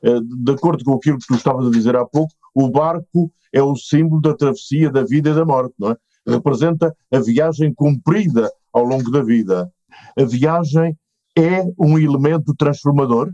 De 0.02 0.52
acordo 0.52 0.82
com 0.84 0.94
aquilo 0.94 1.18
que 1.18 1.26
tu 1.26 1.34
estavas 1.34 1.66
a 1.66 1.70
dizer 1.70 1.94
há 1.96 2.06
pouco, 2.06 2.32
o 2.54 2.70
barco 2.70 3.30
é 3.52 3.62
o 3.62 3.76
símbolo 3.76 4.20
da 4.20 4.34
travessia 4.34 4.90
da 4.90 5.04
vida 5.04 5.30
e 5.30 5.34
da 5.34 5.44
morte, 5.44 5.74
não 5.78 5.90
é? 5.90 5.96
Representa 6.26 6.94
a 7.12 7.18
viagem 7.18 7.72
cumprida 7.74 8.50
ao 8.72 8.84
longo 8.84 9.10
da 9.10 9.22
vida. 9.22 9.70
A 10.18 10.24
viagem 10.24 10.96
é 11.36 11.62
um 11.78 11.98
elemento 11.98 12.54
transformador? 12.56 13.30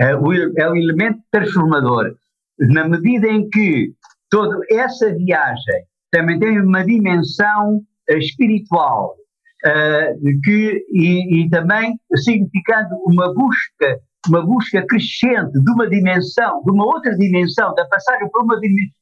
É 0.00 0.12
é 0.12 0.70
um 0.70 0.76
elemento 0.76 1.20
transformador. 1.30 2.14
Na 2.58 2.88
medida 2.88 3.26
em 3.26 3.48
que 3.48 3.92
toda 4.28 4.60
essa 4.70 5.12
viagem 5.14 5.84
também 6.10 6.38
tem 6.38 6.60
uma 6.60 6.84
dimensão 6.84 7.82
eh, 8.08 8.18
espiritual, 8.18 9.14
uh, 9.64 10.40
que, 10.42 10.84
e, 10.90 11.42
e, 11.44 11.50
também 11.50 11.98
significando 12.16 12.96
uma 13.06 13.32
busca, 13.32 14.00
uma 14.28 14.44
busca 14.44 14.84
crescente 14.86 15.52
de 15.52 15.72
uma 15.72 15.88
dimensão, 15.88 16.62
de 16.62 16.70
uma 16.70 16.84
outra 16.84 17.16
dimensão, 17.16 17.74
da 17.74 17.86
passagem 17.86 18.28
por 18.30 18.42
uma 18.42 18.58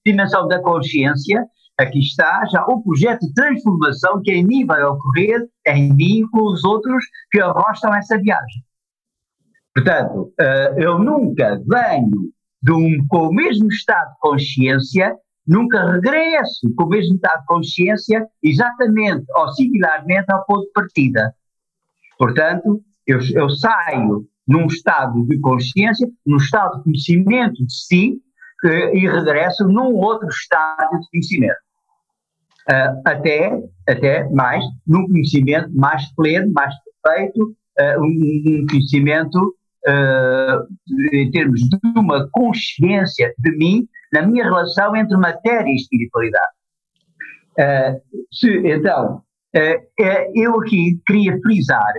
dimensão 0.06 0.46
da 0.46 0.60
consciência, 0.62 1.44
aqui 1.78 1.98
está 1.98 2.44
já 2.46 2.64
o 2.66 2.82
projeto 2.82 3.20
de 3.20 3.34
transformação 3.34 4.20
que 4.22 4.32
em 4.32 4.46
mim 4.46 4.64
vai 4.64 4.82
ocorrer, 4.82 5.46
em 5.66 5.92
mim 5.92 6.22
com 6.30 6.52
os 6.52 6.64
outros 6.64 7.04
que 7.30 7.40
arrostam 7.40 7.94
essa 7.94 8.18
viagem. 8.18 8.62
Portanto, 9.74 10.32
uh, 10.40 10.80
eu 10.80 10.98
nunca 10.98 11.60
venho 11.66 12.32
um, 12.70 13.06
com 13.08 13.28
o 13.28 13.32
mesmo 13.32 13.68
estado 13.68 14.10
de 14.10 14.18
consciência 14.20 15.16
nunca 15.48 15.92
regresso 15.92 16.72
com 16.76 16.84
o 16.84 16.88
mesmo 16.88 17.14
estado 17.14 17.40
de 17.40 17.46
consciência 17.46 18.28
exatamente 18.42 19.24
ou 19.34 19.48
similarmente 19.52 20.30
ao 20.30 20.44
ponto 20.44 20.66
de 20.66 20.72
partida. 20.72 21.34
Portanto, 22.18 22.82
eu, 23.06 23.18
eu 23.34 23.48
saio 23.48 24.26
num 24.48 24.66
estado 24.66 25.26
de 25.26 25.38
consciência, 25.40 26.08
num 26.26 26.38
estado 26.38 26.78
de 26.78 26.84
conhecimento 26.84 27.64
de 27.64 27.72
si, 27.72 28.20
e 28.64 29.08
regresso 29.08 29.68
num 29.68 29.94
outro 29.94 30.28
estado 30.28 30.98
de 30.98 31.10
conhecimento. 31.10 31.58
Uh, 32.68 33.00
até, 33.06 33.62
até 33.88 34.28
mais, 34.30 34.64
num 34.86 35.06
conhecimento 35.06 35.70
mais 35.74 36.04
pleno, 36.14 36.52
mais 36.52 36.74
perfeito, 37.02 37.56
uh, 37.80 38.02
um, 38.02 38.66
conhecimento 38.68 39.56
uh, 39.88 41.14
em 41.14 41.30
termos 41.30 41.60
de 41.60 41.78
uma 41.96 42.28
consciência 42.30 43.32
de 43.38 43.56
mim 43.56 43.88
na 44.12 44.22
minha 44.22 44.44
relação 44.44 44.94
entre 44.96 45.16
matéria 45.16 45.70
e 45.70 45.76
espiritualidade. 45.76 46.52
Se, 48.32 48.50
então, 48.68 49.22
uh, 49.56 50.32
eu 50.34 50.60
aqui 50.60 51.00
queria 51.06 51.38
frisar, 51.40 51.92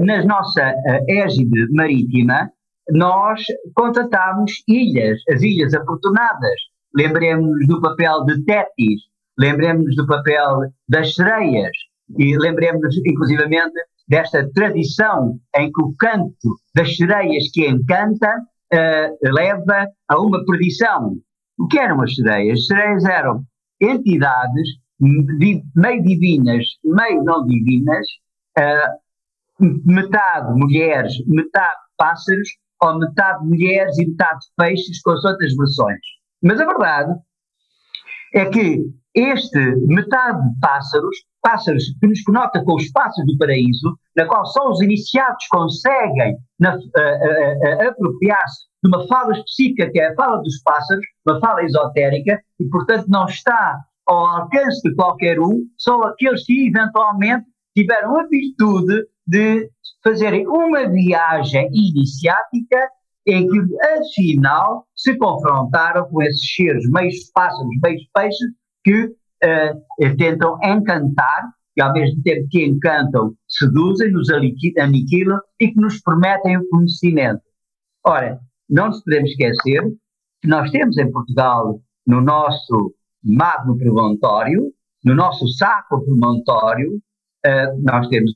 na 0.00 0.24
nossa 0.24 0.74
égide 1.08 1.66
marítima, 1.72 2.50
nós 2.90 3.42
contratámos 3.74 4.52
ilhas, 4.66 5.20
as 5.30 5.42
Ilhas 5.42 5.74
Afortunadas. 5.74 6.60
Lembremos-nos 6.94 7.66
do 7.66 7.80
papel 7.80 8.24
de 8.24 8.44
Tétis, 8.44 9.02
lembremos-nos 9.38 9.94
do 9.96 10.06
papel 10.06 10.60
das 10.88 11.14
sereias, 11.14 11.76
e 12.18 12.36
lembremos-nos, 12.38 12.96
inclusivamente, 13.04 13.74
desta 14.08 14.48
tradição 14.54 15.38
em 15.56 15.70
que 15.70 15.82
o 15.82 15.94
canto 15.98 16.56
das 16.74 16.96
sereias 16.96 17.50
que 17.52 17.68
encanta 17.68 18.38
uh, 18.72 19.34
leva 19.34 19.86
a 20.08 20.18
uma 20.18 20.42
perdição. 20.46 21.18
O 21.58 21.66
que 21.66 21.78
eram 21.78 22.00
as 22.00 22.14
sereias? 22.14 22.60
As 22.60 22.66
sereias 22.66 23.04
eram 23.04 23.44
entidades 23.80 24.68
meio 25.00 26.02
divinas, 26.02 26.64
meio 26.82 27.22
não 27.22 27.44
divinas, 27.44 28.06
uh, 28.58 28.98
metade 29.60 30.52
mulheres, 30.58 31.12
metade 31.26 31.78
pássaros, 31.96 32.48
ou 32.80 32.98
metade 32.98 33.44
mulheres 33.44 33.98
e 33.98 34.06
metade 34.06 34.46
peixes, 34.56 35.00
com 35.02 35.10
as 35.10 35.24
outras 35.24 35.54
versões. 35.56 35.98
Mas 36.42 36.60
a 36.60 36.66
verdade 36.66 37.18
é 38.34 38.46
que 38.46 38.84
este 39.14 39.58
metade 39.86 40.40
pássaros, 40.60 41.16
pássaros 41.42 41.84
que 42.00 42.06
nos 42.06 42.22
conota 42.22 42.62
com 42.62 42.74
os 42.74 42.90
pássaros 42.92 43.26
do 43.32 43.38
paraíso, 43.38 43.98
na 44.16 44.26
qual 44.26 44.46
só 44.46 44.68
os 44.68 44.80
iniciados 44.80 45.44
conseguem 45.50 46.34
uh, 46.34 46.68
uh, 46.68 47.84
uh, 47.84 47.88
apropriar-se 47.88 48.68
de 48.82 48.88
uma 48.88 49.06
fala 49.08 49.32
específica, 49.32 49.90
que 49.90 49.98
é 49.98 50.08
a 50.08 50.14
fala 50.14 50.40
dos 50.42 50.62
pássaros, 50.62 51.04
uma 51.26 51.40
fala 51.40 51.64
esotérica, 51.64 52.40
e 52.60 52.64
portanto 52.66 53.06
não 53.08 53.24
está 53.24 53.80
ao 54.06 54.24
alcance 54.24 54.88
de 54.88 54.94
qualquer 54.94 55.40
um, 55.40 55.66
são 55.76 56.02
aqueles 56.04 56.44
que 56.44 56.68
eventualmente 56.68 57.44
tiveram 57.76 58.20
a 58.20 58.26
virtude 58.26 59.04
de 59.28 59.70
fazerem 60.02 60.46
uma 60.48 60.88
viagem 60.88 61.68
iniciática 61.72 62.88
em 63.26 63.46
que, 63.46 63.58
afinal, 63.98 64.86
se 64.96 65.16
confrontaram 65.18 66.08
com 66.08 66.22
esses 66.22 66.54
seres, 66.54 66.88
meios 66.90 67.30
pássaros, 67.34 67.68
meios 67.82 68.02
peixes, 68.14 68.48
que 68.82 69.04
uh, 69.04 70.16
tentam 70.16 70.58
encantar, 70.64 71.50
e 71.76 71.82
ao 71.82 71.92
mesmo 71.92 72.22
tempo 72.22 72.48
que 72.50 72.64
encantam, 72.64 73.34
seduzem, 73.46 74.10
nos 74.10 74.30
aniquilam 74.30 75.38
e 75.60 75.68
que 75.68 75.80
nos 75.80 76.00
prometem 76.00 76.56
o 76.56 76.68
conhecimento. 76.70 77.42
Ora, 78.04 78.40
não 78.68 78.86
nos 78.86 79.04
podemos 79.04 79.30
esquecer 79.30 79.82
que 80.40 80.48
nós 80.48 80.70
temos 80.70 80.96
em 80.96 81.10
Portugal, 81.12 81.80
no 82.06 82.22
nosso 82.22 82.94
magno 83.22 83.76
promontório, 83.76 84.72
no 85.04 85.14
nosso 85.14 85.46
sacro 85.48 86.02
promontório, 86.02 86.94
uh, 86.94 87.82
nós 87.82 88.08
temos, 88.08 88.32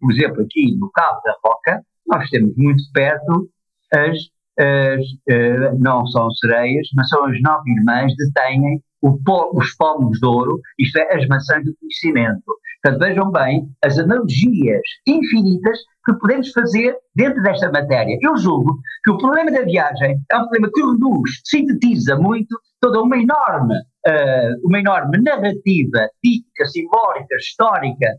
por 0.00 0.12
exemplo, 0.12 0.42
aqui 0.42 0.76
no 0.76 0.90
Cabo 0.90 1.20
da 1.24 1.34
Roca, 1.44 1.82
nós 2.06 2.28
temos 2.30 2.54
muito 2.56 2.82
perto 2.92 3.48
as, 3.92 4.18
as 4.58 5.04
uh, 5.30 5.78
não 5.78 6.06
são 6.06 6.30
sereias, 6.32 6.88
mas 6.94 7.08
são 7.08 7.24
as 7.26 7.40
nove 7.42 7.70
irmãs 7.72 8.12
detêm 8.16 8.82
o, 9.02 9.18
os 9.54 9.74
pomos 9.76 10.18
de 10.18 10.26
ouro, 10.26 10.60
isto 10.78 10.98
é, 10.98 11.14
as 11.14 11.26
maçãs 11.28 11.64
do 11.64 11.74
conhecimento. 11.78 12.42
Portanto, 12.82 13.00
vejam 13.00 13.30
bem 13.30 13.68
as 13.84 13.98
analogias 13.98 14.82
infinitas 15.06 15.78
que 16.04 16.12
podemos 16.14 16.50
fazer 16.52 16.96
dentro 17.14 17.42
desta 17.42 17.70
matéria. 17.70 18.16
Eu 18.22 18.36
julgo 18.36 18.78
que 19.04 19.10
o 19.10 19.18
problema 19.18 19.50
da 19.50 19.62
viagem 19.62 20.16
é 20.30 20.36
um 20.36 20.42
problema 20.42 20.70
que 20.72 20.80
reduz, 20.80 21.30
sintetiza 21.44 22.16
muito 22.16 22.56
toda 22.80 23.02
uma 23.02 23.16
enorme, 23.16 23.74
uh, 23.74 24.66
uma 24.68 24.78
enorme 24.78 25.18
narrativa 25.18 26.08
típica, 26.22 26.66
simbólica, 26.66 27.34
histórica, 27.36 28.14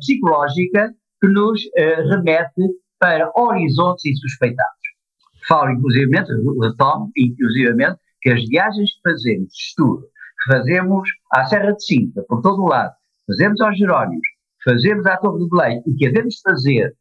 psicológica, 0.00 0.94
que 1.20 1.28
nos 1.28 1.60
uh, 1.64 2.08
remete 2.08 2.62
para 2.98 3.30
horizontes 3.34 4.04
insuspeitados. 4.04 4.72
Falo, 5.48 5.70
inclusivamente, 5.70 6.32
retomo, 6.60 7.10
inclusivamente, 7.16 7.98
que 8.20 8.30
as 8.30 8.48
viagens 8.48 8.90
que 8.94 9.10
fazemos 9.10 9.48
de 9.48 9.54
estudo, 9.54 10.02
que 10.02 10.52
fazemos 10.52 11.08
à 11.32 11.44
Serra 11.46 11.72
de 11.72 11.84
Sintra, 11.84 12.24
por 12.28 12.42
todo 12.42 12.62
o 12.62 12.68
lado, 12.68 12.92
fazemos 13.26 13.60
aos 13.60 13.78
Jerónimos, 13.78 14.26
fazemos 14.64 15.06
à 15.06 15.16
Torre 15.18 15.38
do 15.38 15.48
Belém 15.48 15.82
e 15.86 15.94
que 15.94 16.06
havemos 16.06 16.34
de 16.34 16.40
fazer 16.42 16.94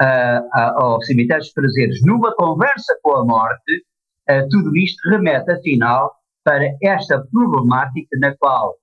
uh, 0.00 0.80
ao 0.80 1.02
Cemitério 1.02 1.42
dos 1.42 1.52
Prazeres 1.52 2.00
numa 2.04 2.34
conversa 2.36 2.96
com 3.02 3.16
a 3.16 3.24
morte, 3.24 3.84
uh, 4.30 4.48
tudo 4.50 4.76
isto 4.76 5.08
remete, 5.10 5.50
afinal, 5.50 6.12
para 6.44 6.68
esta 6.82 7.22
problemática 7.32 8.16
na 8.20 8.36
qual 8.36 8.76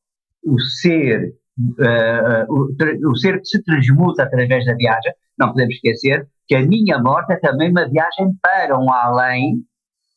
o 0.43 0.59
ser, 0.59 1.33
uh, 1.59 2.45
o, 2.50 3.12
o, 3.12 3.15
ser 3.17 3.39
que 3.39 3.45
se 3.45 3.63
transmuta 3.63 4.24
através 4.24 4.65
da 4.65 4.74
viagem, 4.75 5.13
não 5.38 5.50
podemos 5.50 5.75
esquecer 5.75 6.27
que 6.47 6.55
a 6.55 6.62
minha 6.62 7.00
morte 7.00 7.33
é 7.33 7.38
também 7.38 7.71
uma 7.71 7.88
viagem 7.89 8.31
para 8.41 8.79
um 8.79 8.91
além 8.91 9.63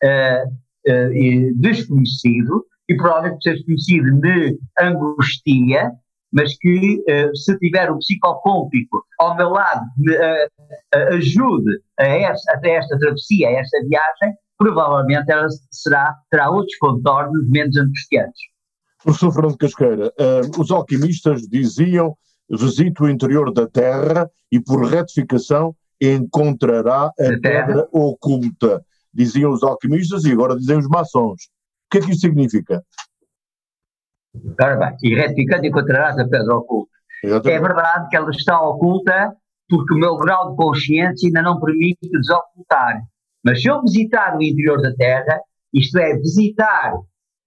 uh, 0.04 0.58
desconhecido, 1.56 2.64
e 2.88 2.96
provavelmente 2.96 3.52
desconhecido 3.52 4.16
me 4.16 4.58
angustia, 4.80 5.92
mas 6.32 6.56
que 6.58 7.02
uh, 7.08 7.36
se 7.36 7.58
tiver 7.58 7.90
um 7.90 7.98
psicofômpico 7.98 9.04
ao 9.18 9.36
meu 9.36 9.50
lado 9.50 9.82
me 9.98 10.14
uh, 10.14 11.14
ajude 11.14 11.80
a 11.98 12.04
esta, 12.04 12.52
a 12.52 12.68
esta 12.68 12.98
travessia, 12.98 13.48
a 13.48 13.52
esta 13.52 13.78
viagem, 13.86 14.34
provavelmente 14.56 15.30
ela 15.30 15.46
será, 15.70 16.14
terá 16.30 16.50
outros 16.50 16.76
contornos 16.78 17.48
menos 17.48 17.76
angustiantes. 17.76 18.40
Professor 19.02 19.32
Fernando 19.32 19.56
Casqueira, 19.56 20.12
os 20.58 20.70
alquimistas 20.70 21.42
diziam 21.42 22.16
visite 22.50 23.02
o 23.02 23.08
interior 23.08 23.52
da 23.52 23.66
Terra 23.68 24.28
e 24.50 24.60
por 24.60 24.84
retificação 24.86 25.74
encontrará 26.00 27.06
a 27.06 27.12
pedra 27.40 27.86
oculta 27.92 28.82
diziam 29.12 29.50
os 29.50 29.62
alquimistas 29.62 30.24
e 30.24 30.32
agora 30.32 30.56
dizem 30.56 30.78
os 30.78 30.88
maçons. 30.88 31.42
O 31.42 31.90
que 31.90 31.98
é 31.98 32.00
que 32.00 32.10
isso 32.12 32.20
significa? 32.20 32.82
Ora 34.60 34.76
bem, 34.76 34.96
e 35.02 35.14
retificando 35.14 35.66
encontrarás 35.66 36.18
a 36.18 36.28
pedra 36.28 36.56
oculta. 36.56 36.92
Exatamente. 37.24 37.56
É 37.56 37.60
verdade 37.60 38.08
que 38.08 38.16
ela 38.16 38.30
está 38.30 38.60
oculta 38.60 39.34
porque 39.68 39.94
o 39.94 39.98
meu 39.98 40.16
grau 40.16 40.50
de 40.50 40.56
consciência 40.56 41.26
ainda 41.26 41.42
não 41.42 41.60
permite 41.60 42.08
desocultar. 42.10 43.02
Mas 43.44 43.60
se 43.60 43.68
eu 43.68 43.82
visitar 43.82 44.36
o 44.36 44.42
interior 44.42 44.80
da 44.80 44.94
Terra, 44.94 45.40
isto 45.74 45.98
é, 45.98 46.16
visitar, 46.16 46.94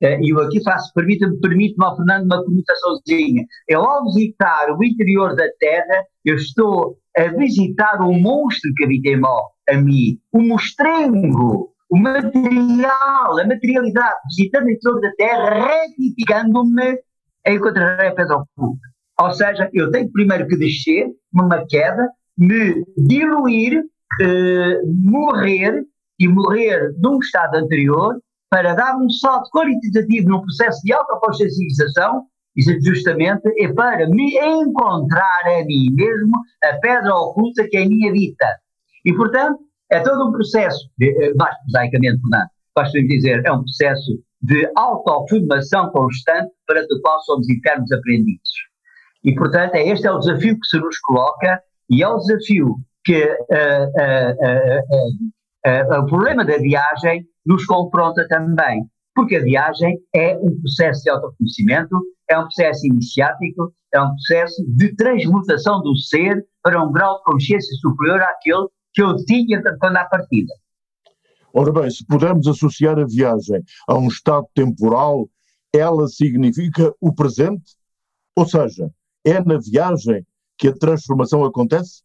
e 0.01 0.31
eu 0.31 0.39
aqui 0.39 0.63
faço, 0.63 0.91
permite-me, 0.93 1.39
permite-me 1.39 1.95
Fernando 1.95 2.25
uma 2.25 2.43
conotaçãozinha, 2.43 3.45
eu 3.67 3.81
ao 3.81 4.05
visitar 4.05 4.75
o 4.75 4.83
interior 4.83 5.35
da 5.35 5.47
Terra, 5.59 6.03
eu 6.25 6.35
estou 6.35 6.97
a 7.15 7.27
visitar 7.27 8.01
o 8.01 8.13
monstro 8.13 8.71
que 8.75 8.85
habita 8.85 9.09
em 9.09 9.21
a 9.69 9.77
mim, 9.81 10.17
o 10.31 10.41
mostrengo, 10.41 11.71
o 11.89 11.97
material, 11.97 13.39
a 13.39 13.45
materialidade, 13.45 14.15
visitando 14.29 14.69
em 14.69 14.79
torno 14.79 15.01
da 15.01 15.11
Terra, 15.17 15.67
retificando-me, 15.67 16.99
encontrarei 17.47 18.07
a 18.07 18.15
pedra 18.15 18.37
oculta. 18.37 18.87
Ou 19.19 19.31
seja, 19.33 19.69
eu 19.73 19.91
tenho 19.91 20.11
primeiro 20.11 20.47
que 20.47 20.57
descer 20.57 21.07
numa 21.31 21.65
queda, 21.67 22.09
me 22.37 22.83
diluir, 22.97 23.83
eh, 24.21 24.79
morrer 25.03 25.83
e 26.19 26.27
morrer 26.27 26.91
de 26.93 27.07
um 27.07 27.19
estado 27.19 27.55
anterior 27.55 28.15
para 28.51 28.75
dar 28.75 28.97
um 28.97 29.09
salto 29.09 29.49
qualitativo 29.49 30.29
num 30.29 30.41
processo 30.41 30.81
de 30.83 30.91
autoconsciencialização 30.91 32.25
justamente 32.83 33.47
é 33.57 33.71
para 33.73 34.05
me 34.09 34.37
encontrar 34.37 35.41
a 35.45 35.63
mim 35.63 35.89
mesmo 35.93 36.33
a 36.61 36.73
pedra 36.79 37.15
oculta 37.15 37.65
que 37.69 37.77
é 37.77 37.83
a 37.83 37.87
minha 37.87 38.11
vida. 38.11 38.59
E, 39.05 39.13
portanto, 39.13 39.57
é 39.89 40.01
todo 40.01 40.27
um 40.27 40.33
processo, 40.33 40.89
eh, 41.01 41.33
mais 41.35 41.55
prosaicamente, 41.63 42.19
portanto, 42.21 42.49
nós 42.75 42.87
podemos 42.91 43.09
dizer, 43.09 43.41
é 43.45 43.51
um 43.53 43.61
processo 43.61 44.19
de 44.41 44.69
autoafirmação 44.75 45.89
constante 45.91 46.51
para 46.67 46.81
o 46.81 47.01
qual 47.01 47.21
somos 47.21 47.47
eternos 47.47 47.89
aprendizes. 47.91 48.41
E, 49.23 49.33
portanto, 49.33 49.75
é 49.75 49.87
este 49.87 50.07
é 50.07 50.11
o 50.11 50.19
desafio 50.19 50.59
que 50.59 50.67
se 50.67 50.77
nos 50.77 50.99
coloca 50.99 51.61
e 51.89 52.03
é 52.03 52.07
o 52.07 52.17
desafio 52.17 52.75
que 53.05 53.23
uh, 53.23 53.87
uh, 54.01 55.07
uh, 55.67 56.01
o 56.01 56.05
problema 56.05 56.43
da 56.43 56.57
viagem 56.57 57.25
nos 57.45 57.65
confronta 57.65 58.27
também, 58.27 58.83
porque 59.15 59.35
a 59.35 59.43
viagem 59.43 59.97
é 60.15 60.37
um 60.37 60.59
processo 60.59 61.03
de 61.03 61.09
autoconhecimento, 61.09 61.95
é 62.29 62.37
um 62.37 62.43
processo 62.43 62.87
iniciático, 62.87 63.73
é 63.93 64.01
um 64.01 64.09
processo 64.09 64.63
de 64.67 64.95
transmutação 64.95 65.81
do 65.81 65.95
ser 65.97 66.45
para 66.63 66.81
um 66.81 66.91
grau 66.91 67.17
de 67.17 67.23
consciência 67.23 67.75
superior 67.77 68.21
àquele 68.21 68.67
que 68.93 69.01
eu 69.01 69.15
tinha 69.25 69.61
quando 69.79 69.97
à 69.97 70.05
partida. 70.05 70.53
Ora 71.53 71.71
bem, 71.71 71.89
se 71.89 72.05
pudermos 72.05 72.47
associar 72.47 72.97
a 72.97 73.05
viagem 73.05 73.61
a 73.87 73.97
um 73.97 74.07
estado 74.07 74.47
temporal, 74.53 75.29
ela 75.73 76.07
significa 76.07 76.93
o 76.99 77.13
presente? 77.13 77.75
Ou 78.35 78.45
seja, 78.45 78.89
é 79.25 79.43
na 79.43 79.57
viagem 79.59 80.25
que 80.57 80.69
a 80.69 80.73
transformação 80.73 81.43
acontece? 81.43 82.03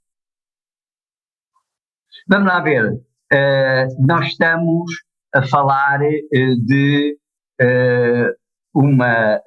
Vamos 2.28 2.48
lá 2.48 2.60
ver. 2.60 2.92
Uh, 3.32 4.06
nós 4.06 4.26
estamos 4.28 5.05
a 5.36 5.42
falar 5.46 6.00
uh, 6.00 6.66
de 6.66 7.16
uh, 7.60 8.32
uma 8.74 9.40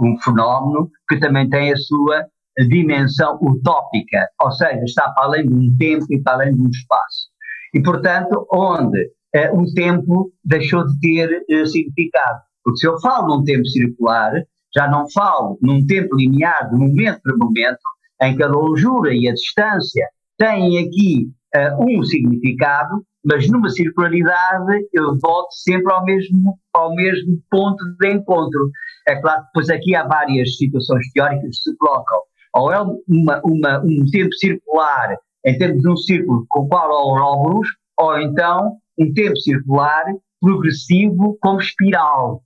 um 0.00 0.16
fenómeno 0.20 0.90
que 1.08 1.18
também 1.20 1.48
tem 1.48 1.72
a 1.72 1.76
sua 1.76 2.26
dimensão 2.68 3.38
utópica, 3.42 4.28
ou 4.42 4.50
seja, 4.52 4.82
está 4.84 5.10
para 5.10 5.24
além 5.24 5.46
de 5.46 5.54
um 5.54 5.76
tempo 5.76 6.06
e 6.10 6.22
para 6.22 6.34
além 6.34 6.54
de 6.54 6.62
um 6.62 6.68
espaço. 6.68 7.28
E, 7.74 7.82
portanto, 7.82 8.46
onde 8.52 9.10
eh, 9.34 9.52
um 9.52 9.64
tempo 9.74 10.32
deixou 10.44 10.86
de 10.86 11.00
ter 11.00 11.44
eh, 11.50 11.66
significado. 11.66 12.40
Porque 12.62 12.78
se 12.78 12.86
eu 12.86 13.00
falo 13.00 13.36
num 13.36 13.44
tempo 13.44 13.66
circular, 13.66 14.32
já 14.74 14.88
não 14.88 15.10
falo 15.10 15.58
num 15.60 15.84
tempo 15.86 16.16
linear, 16.16 16.70
de 16.70 16.76
momento 16.76 17.20
para 17.22 17.36
momento, 17.36 17.78
em 18.22 18.36
que 18.36 18.42
a 18.42 18.48
longura 18.48 19.12
e 19.12 19.28
a 19.28 19.32
distância 19.32 20.06
têm 20.38 20.78
aqui 20.78 21.30
um 21.78 22.02
significado, 22.02 23.04
mas 23.24 23.48
numa 23.48 23.68
circularidade 23.70 24.86
eu 24.92 25.18
volto 25.20 25.50
sempre 25.52 25.92
ao 25.92 26.04
mesmo, 26.04 26.58
ao 26.74 26.94
mesmo 26.94 27.40
ponto 27.50 27.82
de 27.98 28.12
encontro. 28.12 28.70
É 29.08 29.20
claro 29.20 29.40
que 29.40 29.46
depois 29.46 29.70
aqui 29.70 29.94
há 29.94 30.06
várias 30.06 30.56
situações 30.56 31.10
teóricas 31.12 31.48
que 31.48 31.70
se 31.70 31.76
colocam. 31.76 32.18
Ou 32.54 32.72
é 32.72 32.80
uma, 32.80 33.40
uma, 33.44 33.82
um 33.84 34.04
tempo 34.10 34.32
circular 34.34 35.16
em 35.44 35.58
termos 35.58 35.82
de 35.82 35.90
um 35.90 35.96
círculo 35.96 36.46
com 36.48 36.60
o 36.60 36.68
qual 36.68 36.90
há 36.90 37.26
óvulos, 37.26 37.68
ou 37.98 38.18
então 38.18 38.76
um 38.98 39.12
tempo 39.12 39.36
circular 39.36 40.04
progressivo 40.40 41.36
como 41.40 41.60
espiral. 41.60 42.42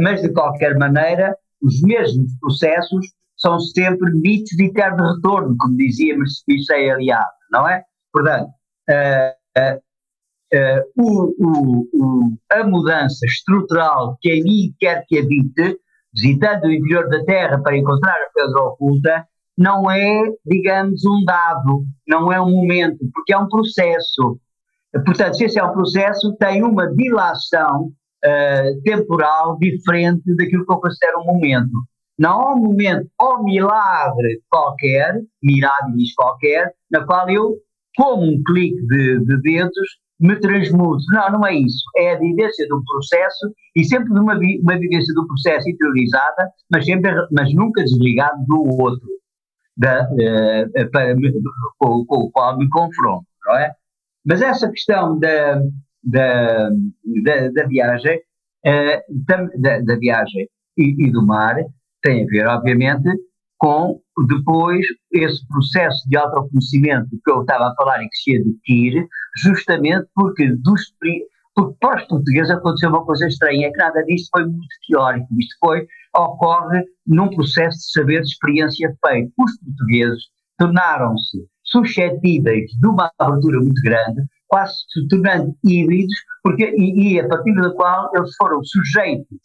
Mas, 0.00 0.22
de 0.22 0.32
qualquer 0.32 0.76
maneira, 0.78 1.36
os 1.62 1.80
mesmos 1.82 2.30
processos 2.40 3.06
são 3.36 3.58
sempre 3.58 4.10
mitos 4.12 4.56
de 4.56 4.66
eterno 4.66 5.14
retorno, 5.14 5.56
como 5.58 5.76
dizia 5.76 6.16
Mercedes 6.16 6.70
Aliado, 6.70 7.24
não 7.50 7.68
é? 7.68 7.82
Portanto, 8.12 8.48
uh, 8.88 9.30
uh, 9.58 9.85
uh, 10.56 10.84
o, 10.96 11.88
o, 11.92 12.32
a 12.50 12.64
mudança 12.64 13.24
estrutural 13.26 14.16
que 14.20 14.42
mim 14.42 14.74
quer 14.78 15.04
que 15.06 15.18
habite, 15.18 15.78
visitando 16.14 16.64
o 16.64 16.72
interior 16.72 17.08
da 17.08 17.24
Terra 17.24 17.60
para 17.62 17.76
encontrar 17.76 18.14
a 18.14 18.30
pedra 18.34 18.62
oculta, 18.62 19.26
não 19.56 19.90
é, 19.90 20.22
digamos, 20.44 21.04
um 21.04 21.24
dado, 21.24 21.84
não 22.06 22.32
é 22.32 22.40
um 22.40 22.50
momento, 22.50 22.98
porque 23.12 23.32
é 23.32 23.38
um 23.38 23.48
processo. 23.48 24.38
Portanto, 25.04 25.36
se 25.36 25.44
esse 25.44 25.58
é 25.58 25.64
um 25.64 25.72
processo, 25.72 26.36
tem 26.36 26.62
uma 26.62 26.86
dilação 26.94 27.90
uh, 28.24 28.82
temporal 28.82 29.58
diferente 29.58 30.34
daquilo 30.36 30.64
que 30.64 30.72
eu 30.72 30.80
considero 30.80 31.20
um 31.20 31.24
momento. 31.24 31.72
Não 32.18 32.40
há 32.40 32.54
um 32.54 32.60
momento 32.60 33.08
ou 33.20 33.44
milagre 33.44 34.40
qualquer, 34.48 35.20
mirabilis 35.42 36.14
qualquer, 36.14 36.72
na 36.90 37.04
qual 37.04 37.28
eu, 37.28 37.56
como 37.96 38.22
um 38.22 38.42
clique 38.42 38.80
de, 38.86 39.20
de 39.20 39.40
dedos, 39.42 39.98
me 40.18 40.38
transmuto. 40.40 41.04
Não, 41.10 41.32
não 41.32 41.46
é 41.46 41.54
isso. 41.54 41.84
É 41.96 42.12
a 42.12 42.18
vivência 42.18 42.66
do 42.68 42.82
processo 42.84 43.52
e 43.74 43.84
sempre 43.84 44.10
uma, 44.12 44.34
uma 44.34 44.78
vivência 44.78 45.12
do 45.14 45.26
processo 45.26 45.68
interiorizada, 45.68 46.50
mas, 46.70 46.84
sempre, 46.84 47.12
mas 47.30 47.52
nunca 47.54 47.82
desligado 47.84 48.44
do 48.46 48.82
outro, 48.82 49.06
da, 49.76 50.08
uh, 50.10 50.90
para 50.90 51.14
com, 51.78 52.04
com, 52.06 52.16
o 52.16 52.30
qual 52.30 52.56
me 52.56 52.68
confronto, 52.70 53.26
não 53.44 53.56
é? 53.56 53.72
Mas 54.24 54.40
essa 54.40 54.70
questão 54.70 55.18
da, 55.18 55.60
da, 56.02 56.70
da, 57.22 57.48
da 57.50 57.66
viagem, 57.66 58.18
uh, 58.66 59.24
da, 59.60 59.80
da, 59.80 59.96
viagem 59.96 60.48
e, 60.78 61.06
e, 61.06 61.10
do 61.10 61.24
mar 61.24 61.56
tem 62.02 62.24
a 62.24 62.26
ver, 62.26 62.46
obviamente, 62.46 63.08
com 63.58 64.00
depois 64.28 64.86
esse 65.12 65.46
processo 65.48 66.08
de 66.08 66.16
autoconhecimento 66.16 67.08
que 67.24 67.30
eu 67.30 67.40
estava 67.40 67.68
a 67.68 67.74
falar 67.74 68.02
e 68.02 68.08
que 68.08 68.16
se 68.16 68.36
adquire, 68.36 69.06
justamente 69.42 70.06
porque 70.14 70.48
dos, 70.62 70.92
porque 71.54 71.74
para 71.80 72.02
os 72.02 72.08
portugueses 72.08 72.50
aconteceu 72.50 72.90
uma 72.90 73.04
coisa 73.04 73.26
estranha, 73.26 73.70
que 73.72 73.78
nada 73.78 74.02
disto 74.04 74.28
foi 74.30 74.44
muito 74.44 74.66
teórico, 74.86 75.26
isto 75.38 75.56
foi, 75.58 75.86
ocorre 76.14 76.82
num 77.06 77.30
processo 77.30 77.78
de 77.78 77.92
saber 77.92 78.22
de 78.22 78.28
experiência 78.28 78.94
feito. 79.06 79.32
Os 79.38 79.58
portugueses 79.58 80.22
tornaram-se 80.58 81.38
suscetíveis 81.64 82.70
de 82.70 82.88
uma 82.88 83.10
abertura 83.18 83.58
muito 83.58 83.80
grande, 83.82 84.22
quase 84.46 84.74
se 84.92 85.08
tornando 85.08 85.54
híbridos, 85.64 86.14
porque, 86.42 86.74
e, 86.76 87.14
e 87.14 87.20
a 87.20 87.28
partir 87.28 87.54
da 87.54 87.70
qual 87.72 88.10
eles 88.14 88.34
foram 88.36 88.62
sujeitos 88.62 89.38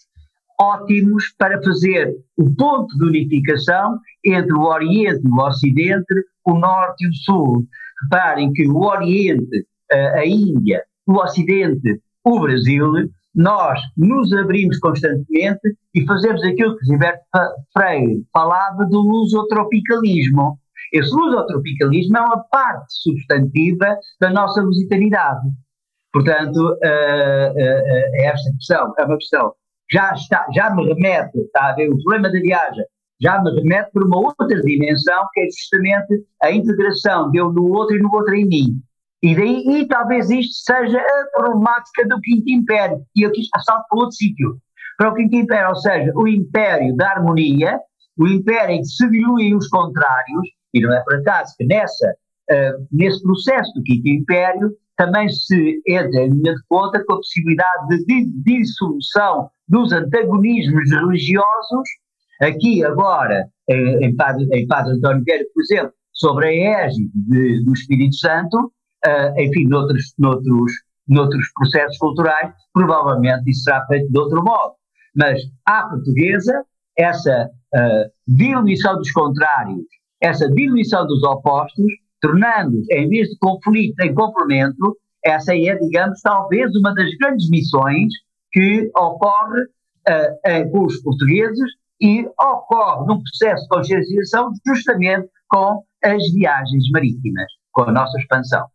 ótimos 0.61 1.33
para 1.37 1.61
fazer 1.63 2.15
o 2.37 2.53
ponto 2.55 2.95
de 2.97 3.05
unificação 3.05 3.97
entre 4.23 4.53
o 4.53 4.61
Oriente 4.61 5.21
e 5.25 5.29
o 5.29 5.41
Ocidente, 5.41 6.13
o 6.45 6.53
Norte 6.53 7.03
e 7.03 7.07
o 7.07 7.13
Sul. 7.13 7.65
Reparem 8.03 8.53
que 8.53 8.67
o 8.67 8.77
Oriente, 8.77 9.65
a 9.91 10.25
Índia, 10.25 10.83
o 11.07 11.13
Ocidente, 11.13 11.99
o 12.23 12.39
Brasil, 12.39 12.91
nós 13.33 13.79
nos 13.97 14.31
abrimos 14.33 14.77
constantemente 14.79 15.75
e 15.95 16.05
fazemos 16.05 16.43
aquilo 16.43 16.77
que 16.77 16.85
Gilberto 16.85 17.23
Freire 17.73 18.23
falava 18.31 18.85
do 18.85 18.99
lusotropicalismo. 19.01 20.59
Esse 20.93 21.11
lusotropicalismo 21.11 22.17
é 22.17 22.21
uma 22.21 22.43
parte 22.51 22.87
substantiva 22.89 23.97
da 24.19 24.29
nossa 24.29 24.61
lusitaniedade. 24.61 25.47
Portanto, 26.11 26.57
uh, 26.57 26.73
uh, 26.73 27.51
uh, 27.53 28.15
esta 28.15 28.51
questão 28.51 28.93
é 28.99 29.05
uma 29.05 29.17
questão 29.17 29.53
já 29.91 30.13
está, 30.13 30.47
já 30.53 30.73
me 30.73 30.85
remete, 30.87 31.37
está 31.39 31.69
a 31.69 31.73
ver, 31.73 31.89
o 31.89 31.97
problema 32.03 32.31
da 32.31 32.39
viagem 32.39 32.85
já 33.21 33.41
me 33.41 33.51
remete 33.51 33.91
para 33.91 34.05
uma 34.05 34.17
outra 34.17 34.61
dimensão, 34.61 35.23
que 35.33 35.41
é 35.41 35.45
justamente 35.45 36.25
a 36.41 36.51
integração 36.51 37.29
de 37.29 37.37
eu 37.37 37.51
no 37.53 37.71
outro 37.71 37.95
e 37.95 37.99
no 37.99 38.11
outro 38.11 38.33
em 38.33 38.47
mim. 38.47 38.81
E 39.21 39.35
daí, 39.35 39.63
e 39.67 39.87
talvez 39.87 40.31
isto 40.31 40.53
seja 40.65 40.99
a 40.99 41.39
problemática 41.39 42.07
do 42.07 42.19
Quinto 42.21 42.49
Império, 42.49 43.05
e 43.15 43.23
aqui 43.23 43.41
salto 43.63 43.85
para 43.87 43.99
outro 43.99 44.15
sítio, 44.15 44.57
para 44.97 45.11
o 45.11 45.13
Quinto 45.13 45.35
Império, 45.35 45.69
ou 45.69 45.75
seja, 45.75 46.11
o 46.15 46.27
Império 46.27 46.95
da 46.95 47.11
Harmonia, 47.11 47.79
o 48.17 48.27
Império 48.27 48.75
em 48.75 48.79
que 48.79 48.87
se 48.87 49.07
diluem 49.09 49.55
os 49.55 49.67
contrários, 49.67 50.49
e 50.73 50.81
não 50.81 50.91
é 50.91 51.03
por 51.03 51.15
acaso 51.15 51.53
que 51.55 51.65
nessa, 51.65 52.15
uh, 52.49 52.87
nesse 52.91 53.21
processo 53.21 53.71
do 53.75 53.83
Quinto 53.83 54.07
Império 54.07 54.71
também 55.01 55.27
se 55.29 55.81
entra 55.87 56.21
em 56.21 56.29
linha 56.29 56.53
de 56.53 56.63
conta 56.69 57.03
com 57.03 57.13
a 57.13 57.17
possibilidade 57.17 58.05
de 58.05 58.25
dissolução 58.43 59.49
dos 59.67 59.91
antagonismos 59.91 60.91
religiosos, 60.91 61.89
aqui 62.39 62.85
agora 62.85 63.47
em, 63.67 64.05
em, 64.05 64.15
Padre, 64.15 64.47
em 64.53 64.67
Padre 64.67 64.93
António 64.93 65.23
Vieira, 65.23 65.43
por 65.55 65.61
exemplo, 65.63 65.93
sobre 66.13 66.45
a 66.45 66.85
égide 66.85 67.09
do 67.63 67.73
Espírito 67.73 68.15
Santo, 68.15 68.71
uh, 69.07 69.41
enfim, 69.41 69.67
noutros, 69.67 70.13
noutros, 70.19 70.71
noutros 71.07 71.47
processos 71.55 71.97
culturais, 71.97 72.53
provavelmente 72.71 73.49
isso 73.49 73.63
será 73.63 73.83
feito 73.87 74.07
de 74.11 74.19
outro 74.19 74.43
modo. 74.43 74.73
Mas 75.15 75.41
à 75.65 75.83
portuguesa, 75.83 76.63
essa 76.95 77.49
uh, 77.73 78.11
diluição 78.27 78.97
dos 78.97 79.11
contrários, 79.11 79.83
essa 80.21 80.47
diluição 80.51 81.07
dos 81.07 81.23
opostos, 81.23 81.91
tornando, 82.21 82.81
em 82.91 83.09
vez 83.09 83.29
de 83.29 83.37
conflito, 83.39 83.99
em 84.01 84.13
complemento, 84.13 84.97
essa 85.23 85.55
é, 85.55 85.75
digamos, 85.75 86.19
talvez 86.21 86.75
uma 86.75 86.93
das 86.93 87.09
grandes 87.19 87.49
missões 87.49 88.13
que 88.51 88.89
ocorre 88.97 89.61
uh, 89.61 90.71
com 90.71 90.85
os 90.85 91.01
portugueses 91.01 91.69
e 92.01 92.25
ocorre 92.39 93.07
num 93.07 93.21
processo 93.21 93.63
de 93.63 93.69
conscienciação 93.69 94.51
justamente 94.65 95.27
com 95.47 95.83
as 96.03 96.31
viagens 96.33 96.89
marítimas, 96.91 97.47
com 97.71 97.83
a 97.83 97.91
nossa 97.91 98.17
expansão. 98.19 98.65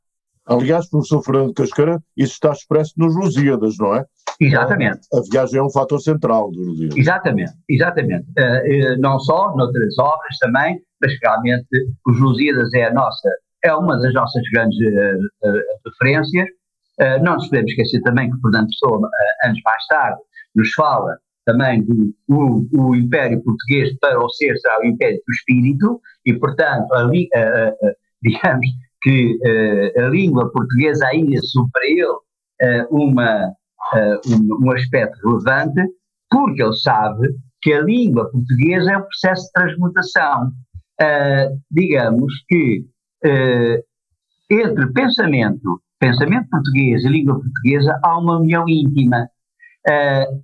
Aliás, 0.47 0.89
professor 0.89 1.23
Fernando 1.25 1.53
Cascara, 1.55 2.01
isso 2.17 2.35
está 2.35 2.53
expresso 2.53 2.93
nos 2.97 3.17
Lusíadas, 3.17 3.75
não 3.79 3.97
é? 3.97 4.05
Exatamente. 4.41 5.01
A 5.13 5.21
viagem 5.31 5.59
é 5.59 5.63
um 5.63 5.71
fator 5.71 6.01
central 6.01 6.53
dos 6.53 6.67
Lusíadas. 6.67 6.97
Exatamente, 6.97 7.53
exatamente. 7.69 8.27
Uh, 8.39 8.95
uh, 8.95 9.01
não 9.01 9.19
só 9.19 9.55
noutras 9.57 9.99
obras 9.99 10.39
também, 10.39 10.81
mas 11.03 11.13
realmente 11.21 11.67
os 12.07 12.21
Lusíadas 12.21 12.73
é 12.75 12.85
a 12.85 12.95
nossa, 12.95 13.29
é 13.65 13.75
uma 13.75 13.99
das 13.99 14.15
nossas 14.15 14.43
grandes 14.53 14.79
uh, 14.79 15.61
referências. 15.85 16.47
não 17.23 17.35
nos 17.35 17.49
podemos 17.49 17.71
esquecer 17.73 18.01
também 18.03 18.31
que 18.31 18.41
Fernando 18.41 18.69
Pessoa, 18.69 19.11
anos 19.43 19.61
mais 19.65 19.87
tarde, 19.89 20.21
nos 20.55 20.73
fala 20.75 21.19
também 21.45 21.85
do 21.85 22.15
o, 22.29 22.67
o 22.73 22.95
Império 22.95 23.43
Português 23.43 23.97
para 24.01 24.19
o 24.19 24.29
ser 24.31 24.57
será 24.59 24.81
o 24.81 24.85
Império 24.85 25.19
do 25.27 25.33
Espírito, 25.33 26.01
e 26.25 26.35
portanto, 26.35 26.93
ali, 26.95 27.29
digamos, 28.23 28.67
que 29.03 29.37
uh, 29.37 30.05
a 30.05 30.09
língua 30.09 30.51
portuguesa 30.51 31.07
ainda 31.09 31.39
assume 31.39 31.69
para 31.73 31.87
ele 31.87 32.05
uh, 32.05 32.87
uma, 32.91 33.49
uh, 33.49 34.21
um, 34.29 34.67
um, 34.67 34.73
aspecto 34.73 35.19
relevante, 35.25 35.81
porque 36.31 36.63
ele 36.63 36.77
sabe 36.77 37.29
que 37.63 37.73
a 37.73 37.83
língua 37.83 38.31
portuguesa 38.31 38.93
é 38.93 38.99
um 38.99 39.03
processo 39.03 39.43
de 39.43 39.53
transmutação. 39.53 40.53
digamos 41.71 42.33
que 42.49 42.85
entre 44.51 44.93
pensamento, 44.93 45.81
pensamento 45.99 46.49
português 46.49 47.05
e 47.05 47.09
língua 47.09 47.41
portuguesa 47.41 47.99
há 48.05 48.19
uma 48.19 48.39
união 48.39 48.69
íntima. 48.69 49.29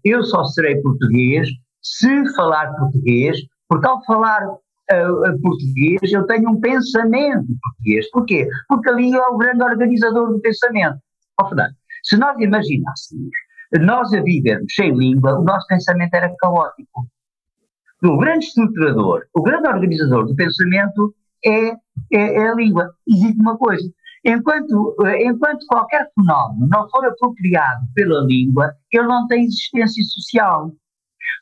eu 0.05 0.25
só 0.25 0.45
serei 0.45 0.81
português 0.81 1.49
se 1.81 2.35
falar 2.35 2.75
português, 2.77 3.39
porque 3.69 3.87
ao 3.87 4.05
falar 4.05 4.43
uh, 4.91 5.41
português, 5.41 6.13
eu 6.13 6.27
tenho 6.27 6.51
um 6.51 6.61
pensamento 6.61 7.47
português. 7.63 8.11
Porquê? 8.11 8.49
Porque 8.69 8.91
ali 8.91 9.15
é 9.15 9.27
o 9.29 9.37
grande 9.37 9.63
organizador 9.63 10.33
do 10.33 10.41
pensamento. 10.41 10.99
Oh, 11.41 11.47
Fernando, 11.47 11.75
se 12.03 12.17
nós 12.17 12.39
imaginássemos 12.41 13.31
nós 13.81 14.13
a 14.13 14.21
vivermos 14.23 14.75
sem 14.75 14.95
língua, 14.95 15.39
o 15.39 15.45
nosso 15.45 15.67
pensamento 15.67 16.15
era 16.15 16.35
caótico. 16.39 17.07
O 18.05 18.19
grande 18.19 18.47
estruturador, 18.47 19.23
o 19.33 19.43
grande 19.43 19.69
organizador 19.69 20.27
do 20.27 20.35
pensamento 20.35 21.15
é, 21.45 21.71
é, 21.71 21.77
é 22.13 22.49
a 22.49 22.55
língua. 22.55 22.93
Existe 23.09 23.41
uma 23.41 23.57
coisa. 23.57 23.89
Enquanto, 24.25 24.97
enquanto 25.21 25.67
qualquer 25.67 26.09
fenómeno 26.15 26.69
não 26.69 26.89
for 26.91 27.05
apropriado 27.05 27.87
pela 27.95 28.25
língua, 28.25 28.73
ele 28.93 29.07
não 29.07 29.27
tem 29.27 29.45
existência 29.45 30.05
social. 30.05 30.73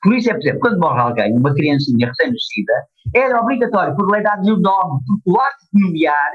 Por 0.03 0.15
isso 0.15 0.31
é, 0.31 0.35
por 0.35 0.41
exemplo, 0.41 0.61
quando 0.61 0.79
morre 0.79 1.01
alguém, 1.01 1.37
uma 1.37 1.55
criancinha 1.55 2.09
recém-nascida, 2.09 2.73
era 3.15 3.41
obrigatório, 3.41 3.97
por 3.97 4.11
lei, 4.11 4.23
dar-lhe 4.23 4.53
o 4.53 4.59
nome, 4.59 5.01
porque 5.07 5.31
o 5.31 5.41
ato 5.41 5.67
de 5.73 5.81
nomear 5.83 6.33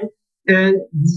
eh, 0.48 0.74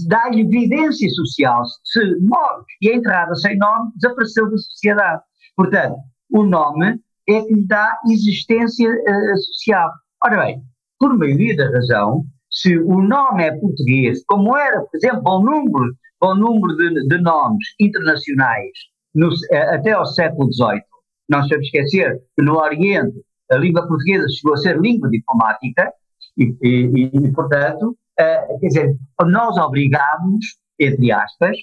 dá-lhe 0.07 0.41
evidência 0.41 1.09
social. 1.09 1.63
Se 1.83 1.99
morre 2.21 2.63
e 2.81 2.89
é 2.89 2.95
enterrada 2.95 3.35
sem 3.35 3.57
nome, 3.57 3.91
desapareceu 3.95 4.49
da 4.49 4.57
sociedade. 4.57 5.21
Portanto, 5.55 5.97
o 6.31 6.43
nome 6.43 6.99
é 7.27 7.41
que 7.41 7.53
lhe 7.53 7.67
dá 7.67 7.97
existência 8.09 8.89
eh, 8.89 9.35
social. 9.35 9.89
Ora 10.23 10.45
bem, 10.45 10.61
por 10.99 11.17
maioria 11.17 11.55
da 11.55 11.69
razão, 11.69 12.23
se 12.49 12.77
o 12.77 13.01
nome 13.01 13.43
é 13.43 13.51
português, 13.51 14.23
como 14.25 14.57
era, 14.57 14.81
por 14.81 14.97
exemplo, 14.97 15.21
o 15.25 15.41
número, 15.41 15.93
o 16.21 16.35
número 16.35 16.75
de, 16.75 17.07
de 17.07 17.21
nomes 17.21 17.65
internacionais 17.79 18.71
no, 19.13 19.29
eh, 19.51 19.75
até 19.75 19.91
ao 19.91 20.05
século 20.05 20.51
XVIII, 20.51 20.81
não 21.29 21.43
se 21.43 21.49
deve 21.49 21.63
esquecer 21.63 22.19
que 22.35 22.43
no 22.43 22.57
Oriente 22.57 23.21
a 23.51 23.57
língua 23.57 23.87
portuguesa 23.87 24.27
chegou 24.29 24.53
a 24.53 24.57
ser 24.57 24.79
língua 24.79 25.09
diplomática 25.09 25.91
e, 26.37 26.55
e, 26.61 27.05
e 27.05 27.31
portanto, 27.33 27.89
uh, 28.19 28.59
quer 28.59 28.67
dizer, 28.67 28.95
nós 29.25 29.57
obrigamos, 29.57 30.45
entre 30.79 31.11
aspas, 31.11 31.57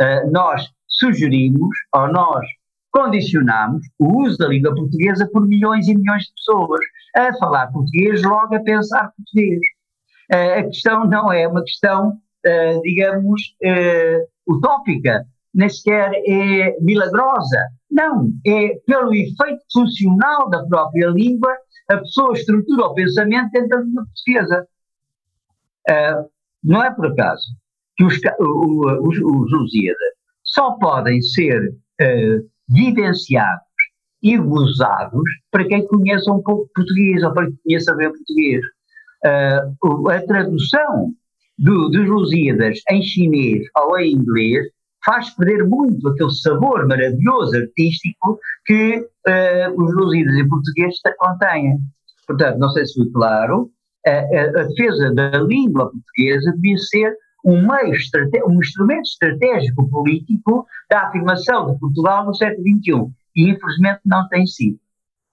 uh, 0.00 0.30
nós 0.30 0.62
sugerimos 0.86 1.76
ou 1.94 2.08
nós 2.12 2.44
condicionamos 2.92 3.82
o 3.98 4.22
uso 4.22 4.36
da 4.38 4.48
língua 4.48 4.74
portuguesa 4.74 5.28
por 5.32 5.46
milhões 5.46 5.88
e 5.88 5.96
milhões 5.96 6.24
de 6.24 6.32
pessoas 6.34 6.80
a 7.16 7.32
falar 7.38 7.68
português, 7.68 8.22
logo 8.22 8.54
a 8.54 8.60
pensar 8.60 9.12
português. 9.16 9.60
Uh, 10.32 10.60
a 10.60 10.62
questão 10.64 11.06
não 11.06 11.32
é 11.32 11.46
uma 11.46 11.62
questão, 11.62 12.16
digamos, 12.82 13.54
utópica, 14.48 15.26
nem 15.54 15.68
sequer 15.68 16.12
é 16.26 16.76
milagrosa. 16.80 17.58
Não, 17.90 18.30
é 18.46 18.76
pelo 18.86 19.12
efeito 19.12 19.62
funcional 19.72 20.48
da 20.48 20.64
própria 20.66 21.08
língua, 21.08 21.52
a 21.88 21.98
pessoa 21.98 22.32
estrutura 22.32 22.86
o 22.86 22.94
pensamento 22.94 23.50
dentro 23.50 23.92
da 23.92 24.02
portuguesa. 24.02 24.68
Uh, 25.88 26.30
não 26.62 26.84
é 26.84 26.94
por 26.94 27.06
acaso 27.06 27.42
que 27.96 28.04
os, 28.04 28.14
os, 28.14 29.16
os 29.18 29.52
Lusíadas 29.52 30.14
só 30.44 30.72
podem 30.72 31.20
ser 31.20 31.68
uh, 31.68 32.50
vivenciados 32.68 33.64
e 34.22 34.36
gozados 34.36 35.22
para 35.50 35.66
quem 35.66 35.86
conheça 35.86 36.30
um 36.30 36.42
pouco 36.42 36.70
português 36.74 37.22
ou 37.22 37.32
para 37.32 37.46
quem 37.46 37.58
conheça 37.64 37.94
bem 37.96 38.12
português. 38.12 38.64
Uh, 39.24 40.08
a 40.10 40.20
tradução 40.22 41.12
do, 41.58 41.88
dos 41.88 42.08
Lusíadas 42.08 42.80
em 42.90 43.02
chinês 43.02 43.66
ou 43.76 43.98
em 43.98 44.12
inglês 44.12 44.66
faz 45.04 45.30
perder 45.30 45.66
muito 45.66 46.08
aquele 46.08 46.30
sabor 46.30 46.86
maravilhoso 46.86 47.56
artístico 47.56 48.38
que 48.66 48.98
uh, 48.98 49.82
os 49.82 49.94
Lusíadas 49.94 50.34
em 50.34 50.48
português 50.48 50.94
contêm. 51.18 51.78
Portanto, 52.26 52.58
não 52.58 52.70
sei 52.70 52.86
se 52.86 52.94
foi 52.94 53.10
claro, 53.12 53.70
a, 54.06 54.10
a, 54.10 54.60
a 54.60 54.64
defesa 54.64 55.14
da 55.14 55.38
língua 55.38 55.90
portuguesa 55.90 56.52
devia 56.52 56.78
ser 56.78 57.16
um 57.44 57.62
meio, 57.62 57.94
um 58.46 58.60
instrumento 58.60 59.06
estratégico 59.06 59.88
político 59.88 60.66
da 60.90 61.08
afirmação 61.08 61.72
de 61.72 61.78
Portugal 61.78 62.26
no 62.26 62.34
século 62.34 62.62
XXI. 62.62 63.12
E 63.36 63.50
infelizmente 63.50 64.00
não 64.04 64.28
tem 64.28 64.46
sido. 64.46 64.78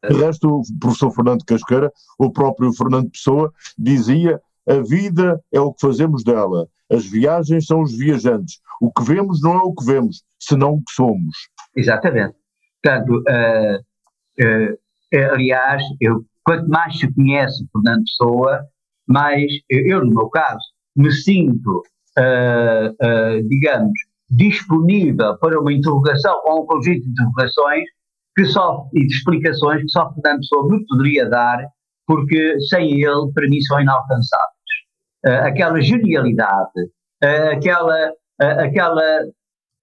De 0.08 0.16
resto, 0.16 0.60
o 0.60 0.62
professor 0.80 1.12
Fernando 1.12 1.44
Casqueira, 1.44 1.92
o 2.20 2.32
próprio 2.32 2.72
Fernando 2.72 3.10
Pessoa, 3.10 3.52
dizia 3.78 4.40
a 4.68 4.82
vida 4.82 5.42
é 5.54 5.60
o 5.60 5.74
que 5.74 5.82
fazemos 5.82 6.24
dela, 6.24 6.68
as 6.92 7.06
viagens 7.06 7.66
são 7.66 7.82
os 7.82 7.98
viajantes, 7.98 8.60
o 8.82 8.92
que 8.92 9.04
vemos 9.04 9.42
não 9.42 9.56
é 9.56 9.62
o 9.62 9.74
que 9.74 9.86
vemos, 9.86 10.24
senão 10.40 10.74
o 10.74 10.78
que 10.78 10.94
somos. 10.94 11.36
Exatamente. 11.76 12.36
Portanto, 12.82 13.24
uh, 13.28 13.80
uh, 14.44 15.34
aliás, 15.34 15.84
eu, 16.00 16.24
quanto 16.44 16.70
mais 16.70 16.98
se 16.98 17.14
conhece 17.14 17.68
Fernando 17.72 18.04
Pessoa, 18.04 18.66
mais 19.08 19.52
eu, 19.70 20.06
no 20.06 20.14
meu 20.14 20.30
caso, 20.30 20.64
me 20.96 21.12
sinto, 21.12 21.84
uh, 22.20 23.48
digamos, 23.48 23.94
disponível 24.30 25.38
para 25.38 25.60
uma 25.60 25.72
interrogação 25.72 26.36
ou 26.46 26.64
um 26.64 26.66
conjunto 26.66 27.02
de 27.02 27.10
interrogações 27.10 27.86
que 28.36 28.46
só, 28.46 28.88
e 28.94 29.06
de 29.06 29.14
explicações 29.14 29.82
que 29.82 29.90
só 29.90 30.14
Fernando 30.14 30.40
Pessoa 30.40 30.70
me 30.70 30.86
poderia 30.86 31.28
dar, 31.30 31.66
porque 32.06 32.60
sem 32.70 33.02
ele, 33.02 33.32
para 33.34 33.48
mim, 33.50 33.60
são 33.62 33.82
inalcançáveis. 33.82 34.57
Uh, 35.26 35.48
aquela 35.48 35.82
genialidade, 35.82 36.84
uh, 37.24 37.52
aquela, 37.52 38.10
uh, 38.10 38.60
aquela, 38.60 39.04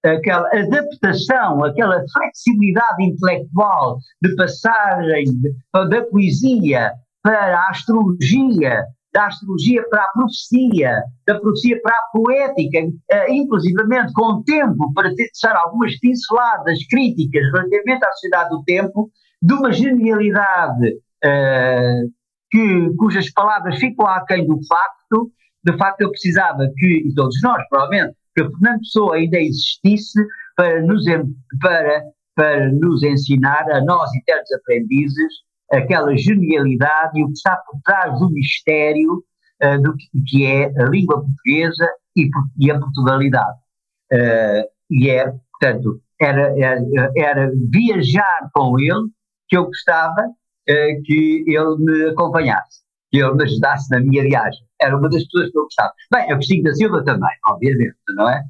aquela 0.05 0.47
adaptação, 0.47 1.63
aquela 1.63 2.03
flexibilidade 2.13 3.03
intelectual 3.03 3.97
de 4.21 4.35
passagem 4.35 5.25
da 5.73 6.01
poesia 6.05 6.91
para 7.21 7.57
a 7.57 7.69
astrologia, 7.69 8.85
da 9.13 9.27
astrologia 9.27 9.83
para 9.89 10.03
a 10.03 10.11
profecia, 10.11 11.03
da 11.27 11.39
profecia 11.39 11.81
para 11.81 11.95
a 11.95 12.09
poética, 12.13 12.79
inclusivamente 13.29 14.13
com 14.13 14.43
tempo 14.43 14.93
para 14.93 15.13
deixar 15.13 15.55
algumas 15.55 15.97
pinceladas 15.99 16.79
críticas 16.89 17.43
relativamente 17.51 18.05
à 18.05 18.11
sociedade 18.11 18.49
do 18.49 18.63
tempo, 18.63 19.09
de 19.41 19.53
uma 19.53 19.71
genialidade 19.71 20.97
uh, 21.23 22.11
que, 22.55 22.95
cujas 22.95 23.29
palavras 23.33 23.77
ficam 23.77 24.07
aquém 24.07 24.47
do 24.47 24.57
facto, 24.65 25.29
de 25.61 25.77
facto 25.77 26.01
eu 26.01 26.09
precisava 26.09 26.69
que, 26.77 27.03
e 27.05 27.13
todos 27.13 27.37
nós 27.43 27.61
provavelmente, 27.67 28.15
que 28.33 28.43
Fernando 28.43 28.79
Pessoa 28.79 29.15
ainda 29.17 29.37
existisse 29.37 30.19
para 30.55 30.81
nos, 30.83 31.03
para, 31.61 32.03
para 32.33 32.71
nos 32.71 33.03
ensinar, 33.03 33.69
a 33.71 33.81
nós 33.81 34.09
eternos 34.15 34.51
aprendizes, 34.53 35.33
aquela 35.69 36.15
genialidade 36.15 37.19
e 37.19 37.23
o 37.23 37.27
que 37.27 37.33
está 37.33 37.57
por 37.57 37.81
trás 37.83 38.17
do 38.19 38.29
mistério 38.29 39.21
uh, 39.61 39.81
do 39.81 39.93
que, 39.97 40.05
que, 40.27 40.45
é 40.45 40.65
a 40.81 40.85
língua 40.85 41.25
portuguesa 41.25 41.89
e, 42.15 42.29
e 42.57 42.71
a 42.71 42.79
Portugalidade. 42.79 43.57
Uh, 44.13 44.63
e 44.91 45.09
é, 45.09 45.25
portanto, 45.59 46.01
era, 46.21 46.53
era, 46.57 47.11
era, 47.17 47.51
viajar 47.69 48.49
com 48.53 48.79
ele 48.79 49.09
que 49.49 49.57
eu 49.57 49.65
gostava 49.65 50.29
uh, 50.69 51.03
que 51.03 51.43
ele 51.47 51.77
me 51.77 52.09
acompanhasse, 52.09 52.81
que 53.11 53.19
ele 53.19 53.33
me 53.33 53.43
ajudasse 53.43 53.89
na 53.91 53.99
minha 53.99 54.23
viagem. 54.23 54.65
Era 54.81 54.97
uma 54.97 55.09
das 55.09 55.23
pessoas 55.25 55.51
que 55.51 55.57
eu 55.57 55.63
gostava. 55.63 55.93
Bem, 56.11 56.31
a 56.31 56.35
Cristina 56.35 56.69
da 56.69 56.75
Silva 56.75 57.03
também, 57.03 57.35
obviamente, 57.47 57.95
não 58.15 58.29
é? 58.29 58.43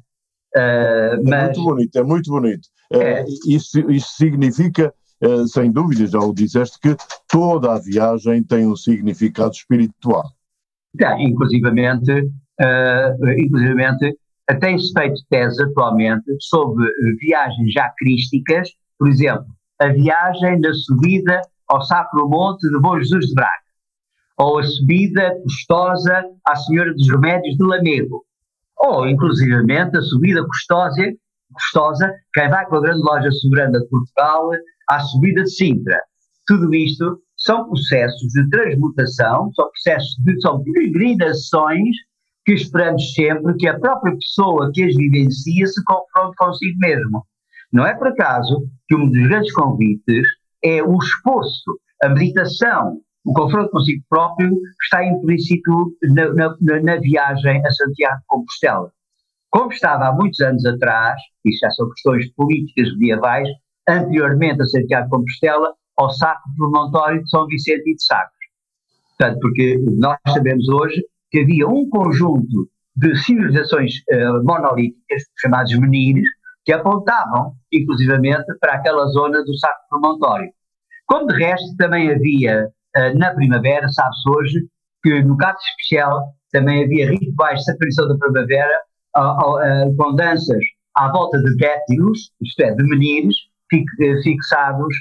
Uh, 0.56 1.22
mas... 1.24 1.32
É 1.32 1.44
muito 1.44 1.64
bonito, 1.64 1.96
é 1.96 2.02
muito 2.02 2.30
bonito. 2.30 2.68
É. 2.92 3.24
isso, 3.48 3.90
isso 3.90 4.14
significa 4.16 4.94
eh, 5.20 5.46
sem 5.46 5.72
dúvida, 5.72 6.06
já 6.06 6.18
o 6.18 6.34
disseste, 6.34 6.78
que 6.78 6.94
toda 7.28 7.74
a 7.74 7.78
viagem 7.78 8.42
tem 8.42 8.66
um 8.66 8.76
significado 8.76 9.52
espiritual. 9.52 10.24
Tem, 10.96 11.28
inclusivamente, 11.28 12.12
uh, 12.12 13.28
inclusivamente 13.38 14.16
tem-se 14.60 14.92
feito 14.92 15.20
tese 15.28 15.62
atualmente 15.62 16.24
sobre 16.40 16.86
viagens 17.20 17.72
já 17.72 17.92
crísticas, 17.98 18.70
por 18.98 19.08
exemplo, 19.08 19.46
a 19.80 19.88
viagem 19.88 20.60
da 20.60 20.72
subida 20.72 21.42
ao 21.68 21.82
Sacro 21.82 22.28
Monte 22.28 22.68
de 22.68 22.80
Bom 22.80 22.98
Jesus 22.98 23.26
de 23.26 23.34
Braga, 23.34 23.50
ou 24.38 24.58
a 24.58 24.62
subida 24.62 25.34
custosa 25.42 26.24
à 26.46 26.56
Senhora 26.56 26.92
dos 26.92 27.08
Remédios 27.08 27.56
de 27.56 27.64
Lamego, 27.64 28.24
ou 28.78 29.08
inclusivamente 29.08 29.96
a 29.96 30.02
subida 30.02 30.44
custosa, 30.44 31.12
custosa 31.52 32.12
quem 32.34 32.48
vai 32.48 32.66
com 32.66 32.76
a 32.76 32.80
grande 32.80 33.02
loja 33.02 33.30
soberana 33.30 33.80
de 33.80 33.88
Portugal 33.88 34.50
à 34.88 35.00
subida 35.00 35.42
de 35.42 35.50
Sintra. 35.50 36.00
Tudo 36.46 36.74
isto 36.74 37.20
são 37.36 37.68
processos 37.68 38.32
de 38.32 38.48
transmutação, 38.48 39.50
são 39.54 39.68
processos 39.70 40.16
de 40.24 40.40
são 40.40 40.62
peregrinações 40.62 41.96
que 42.44 42.52
esperamos 42.52 43.12
sempre 43.12 43.56
que 43.56 43.66
a 43.66 43.78
própria 43.78 44.14
pessoa 44.14 44.70
que 44.72 44.84
as 44.84 44.94
vivencia 44.94 45.66
se 45.66 45.82
confronte 45.84 46.36
consigo 46.36 46.78
mesmo. 46.78 47.26
Não 47.72 47.84
é 47.84 47.94
por 47.94 48.06
acaso 48.06 48.62
que 48.86 48.94
um 48.94 49.10
dos 49.10 49.28
grandes 49.28 49.52
convites 49.52 50.26
é 50.66 50.82
o 50.82 50.96
esforço, 50.98 51.78
a 52.02 52.08
meditação, 52.08 53.00
o 53.24 53.32
confronto 53.32 53.70
consigo 53.70 54.04
próprio 54.08 54.56
está 54.82 55.04
implícito 55.04 55.96
na, 56.14 56.32
na, 56.34 56.80
na 56.82 56.96
viagem 56.96 57.64
a 57.66 57.70
Santiago 57.70 58.18
de 58.18 58.24
Compostela. 58.26 58.90
Como 59.50 59.72
estava 59.72 60.08
há 60.08 60.12
muitos 60.12 60.40
anos 60.40 60.64
atrás, 60.66 61.20
isso 61.44 61.58
já 61.60 61.70
são 61.70 61.88
questões 61.90 62.32
políticas 62.34 62.92
medievais, 62.98 63.48
anteriormente 63.88 64.62
a 64.62 64.66
Santiago 64.66 65.04
de 65.04 65.10
Compostela, 65.10 65.74
ao 65.96 66.10
Sacro 66.10 66.42
Promontório 66.56 67.22
de 67.22 67.30
São 67.30 67.46
Vicente 67.46 67.90
e 67.90 67.94
de 67.94 68.04
Sacos. 68.04 68.36
Portanto, 69.18 69.40
porque 69.40 69.78
nós 69.98 70.18
sabemos 70.28 70.68
hoje 70.68 71.02
que 71.30 71.40
havia 71.40 71.66
um 71.66 71.88
conjunto 71.88 72.68
de 72.96 73.16
civilizações 73.16 73.92
uh, 74.12 74.44
monolíticas, 74.44 75.22
chamados 75.40 75.76
menires, 75.78 76.28
que 76.64 76.72
apontavam, 76.72 77.54
inclusivamente, 77.72 78.44
para 78.60 78.74
aquela 78.74 79.06
zona 79.06 79.42
do 79.44 79.56
Sacro 79.56 79.80
Promontório. 79.88 80.50
Como 81.06 81.26
de 81.26 81.34
resto 81.36 81.76
também 81.76 82.10
havia, 82.10 82.68
uh, 82.96 83.18
na 83.18 83.34
primavera, 83.34 83.88
sabe-se 83.88 84.30
hoje, 84.30 84.66
que 85.02 85.22
no 85.22 85.36
caso 85.36 85.58
especial 85.58 86.34
também 86.52 86.84
havia 86.84 87.10
rituais 87.10 87.60
de 87.60 87.64
sacrifício 87.64 88.08
da 88.08 88.18
primavera 88.18 88.80
com 89.96 90.14
danças 90.14 90.62
à 90.94 91.10
volta 91.10 91.38
de 91.38 91.50
Gétilos, 91.58 92.30
isto 92.42 92.60
é, 92.60 92.74
de 92.74 92.82
menires, 92.82 93.34
eh, 93.72 94.22
fixados 94.22 94.94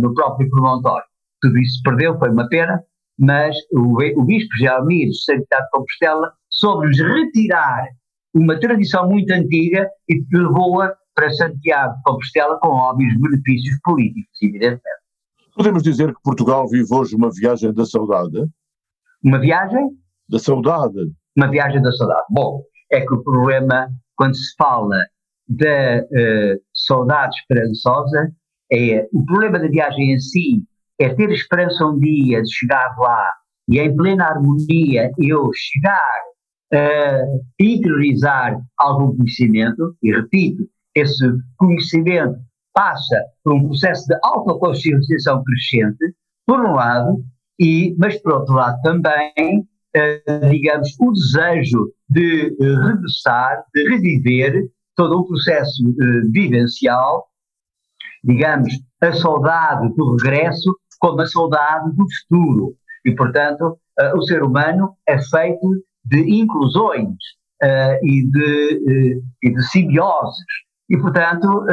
no 0.00 0.14
próprio 0.14 0.48
promontório. 0.50 1.04
Tudo 1.40 1.58
isso 1.58 1.76
se 1.76 1.82
perdeu, 1.82 2.18
foi 2.18 2.30
uma 2.30 2.48
pena, 2.48 2.82
mas 3.18 3.56
o, 3.72 3.98
o 4.20 4.24
Bispo 4.24 4.56
Gelmir 4.58 5.08
de 5.08 5.22
Santiago 5.22 5.64
de 5.64 5.70
Compostela 5.70 6.32
soube-nos 6.48 6.98
retirar 6.98 7.88
uma 8.34 8.58
tradição 8.58 9.08
muito 9.08 9.30
antiga 9.32 9.88
e 10.08 10.24
levou-a 10.32 10.94
para 11.14 11.30
Santiago 11.30 11.94
de 11.96 12.02
Compostela 12.02 12.58
com 12.60 12.68
óbvios 12.68 13.14
benefícios 13.20 13.78
políticos, 13.84 14.42
evidentemente. 14.42 15.03
Podemos 15.54 15.82
dizer 15.82 16.12
que 16.12 16.20
Portugal 16.22 16.68
vive 16.68 16.86
hoje 16.90 17.14
uma 17.14 17.30
viagem 17.30 17.72
da 17.72 17.86
saudade? 17.86 18.44
Uma 19.22 19.38
viagem? 19.38 19.90
Da 20.28 20.38
saudade. 20.38 21.12
Uma 21.36 21.48
viagem 21.48 21.80
da 21.80 21.92
saudade. 21.92 22.26
Bom, 22.30 22.62
é 22.90 23.00
que 23.00 23.14
o 23.14 23.22
problema, 23.22 23.88
quando 24.16 24.34
se 24.34 24.54
fala 24.58 24.98
da 25.48 26.02
uh, 26.02 26.60
saudade 26.74 27.36
esperançosa 27.36 28.32
é 28.72 29.06
o 29.12 29.24
problema 29.24 29.58
da 29.58 29.68
viagem 29.68 30.14
em 30.14 30.18
si 30.18 30.64
é 30.98 31.14
ter 31.14 31.30
esperança 31.30 31.86
um 31.86 31.98
dia 31.98 32.42
de 32.42 32.52
chegar 32.52 32.96
lá 32.98 33.30
e 33.68 33.78
em 33.78 33.94
plena 33.94 34.26
harmonia 34.26 35.10
eu 35.18 35.50
chegar 35.54 36.20
a 36.72 37.20
interiorizar 37.60 38.58
algum 38.78 39.16
conhecimento, 39.16 39.96
e 40.02 40.12
repito, 40.12 40.64
esse 40.94 41.24
conhecimento 41.56 42.36
passa 42.74 43.16
por 43.42 43.54
um 43.54 43.68
processo 43.68 44.06
de 44.06 44.18
autoconscienciação 44.22 45.42
crescente, 45.44 46.14
por 46.46 46.60
um 46.60 46.72
lado, 46.74 47.24
e, 47.58 47.94
mas 47.98 48.20
por 48.20 48.32
outro 48.32 48.54
lado 48.54 48.78
também, 48.82 49.66
eh, 49.94 50.48
digamos, 50.50 50.88
o 51.00 51.12
desejo 51.12 51.92
de 52.10 52.54
regressar, 52.58 53.64
de 53.72 53.88
reviver 53.88 54.68
todo 54.96 55.20
um 55.20 55.24
processo 55.24 55.88
uh, 55.88 56.32
vivencial, 56.32 57.28
digamos, 58.22 58.72
a 59.00 59.12
saudade 59.12 59.94
do 59.94 60.16
regresso 60.16 60.76
como 60.98 61.20
a 61.20 61.26
saudade 61.26 61.90
do 61.94 62.04
futuro. 62.20 62.74
E, 63.04 63.14
portanto, 63.14 63.78
o 64.16 64.22
ser 64.22 64.42
humano 64.42 64.96
é 65.06 65.18
feito 65.18 65.84
de 66.04 66.20
inclusões 66.40 67.16
e, 68.02 68.30
de, 68.30 69.20
e 69.42 69.50
de 69.50 69.62
simbioses. 69.68 70.46
E, 70.90 70.98
portanto, 70.98 71.66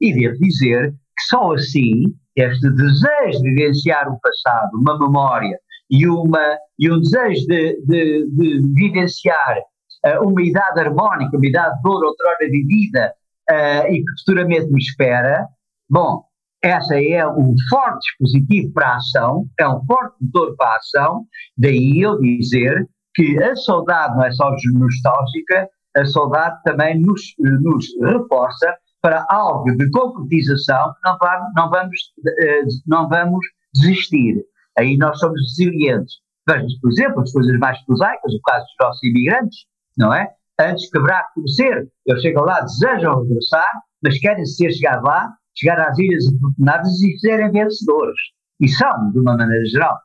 e 0.00 0.14
devo 0.14 0.38
dizer 0.38 0.90
que 0.90 1.24
só 1.28 1.52
assim 1.52 2.14
este 2.36 2.68
desejo 2.70 3.42
de 3.42 3.50
vivenciar 3.50 4.08
o 4.08 4.18
passado, 4.20 4.70
uma 4.74 4.98
memória 4.98 5.56
e, 5.90 6.06
uma, 6.06 6.58
e 6.78 6.90
um 6.90 7.00
desejo 7.00 7.46
de, 7.46 7.80
de, 7.86 8.26
de 8.30 8.60
vivenciar 8.74 9.58
uh, 10.06 10.26
uma 10.26 10.42
idade 10.42 10.80
harmónica, 10.80 11.36
uma 11.36 11.46
idade 11.46 11.80
de 11.80 11.88
ouro, 11.88 12.08
outrora 12.08 12.50
vivida 12.50 13.12
uh, 13.50 13.92
e 13.92 13.98
que 13.98 14.12
futuramente 14.20 14.70
me 14.72 14.80
espera, 14.80 15.46
bom, 15.88 16.24
essa 16.62 16.98
é 16.98 17.26
um 17.28 17.54
forte 17.68 18.00
dispositivo 18.00 18.72
para 18.72 18.88
a 18.88 18.96
ação, 18.96 19.46
é 19.60 19.68
um 19.68 19.84
forte 19.84 20.16
motor 20.20 20.56
para 20.56 20.72
a 20.72 20.76
ação, 20.76 21.26
daí 21.56 22.00
eu 22.00 22.18
dizer 22.18 22.88
que 23.14 23.40
a 23.42 23.54
saudade 23.54 24.16
não 24.16 24.24
é 24.24 24.32
só 24.32 24.50
nostálgica, 24.72 25.68
a 25.96 26.04
saudade 26.04 26.60
também 26.64 27.00
nos, 27.00 27.20
nos 27.38 27.86
reforça 28.02 28.74
para 29.00 29.24
algo 29.28 29.70
de 29.76 29.90
concretização, 29.90 30.94
não, 31.04 31.18
não, 31.54 31.70
vamos, 31.70 31.98
eh, 32.26 32.62
não 32.86 33.08
vamos 33.08 33.46
desistir. 33.74 34.42
Aí 34.78 34.96
nós 34.96 35.18
somos 35.18 35.40
resilientes. 35.40 36.14
Vejam, 36.48 36.68
por 36.80 36.90
exemplo, 36.90 37.20
as 37.20 37.32
coisas 37.32 37.58
mais 37.58 37.78
prosaicas, 37.84 38.32
o 38.32 38.40
caso 38.42 38.64
dos 38.64 38.74
nossos 38.80 39.02
imigrantes, 39.04 39.58
não 39.96 40.12
é? 40.12 40.30
Antes 40.58 40.84
de 40.84 40.90
quebrar, 40.90 41.24
conhecer, 41.34 41.88
eles 42.06 42.22
chegam 42.22 42.44
lá, 42.44 42.60
desejam 42.60 43.22
regressar, 43.22 43.70
mas 44.02 44.18
querem 44.18 44.44
ser 44.46 44.72
chegar 44.72 45.02
lá, 45.02 45.30
chegar 45.54 45.80
às 45.80 45.98
Ilhas 45.98 46.24
Afortunadas 46.26 47.02
e 47.02 47.18
serem 47.18 47.50
vencedores. 47.50 48.20
E 48.60 48.68
são, 48.68 49.10
de 49.12 49.18
uma 49.18 49.36
maneira 49.36 49.64
geral. 49.66 49.98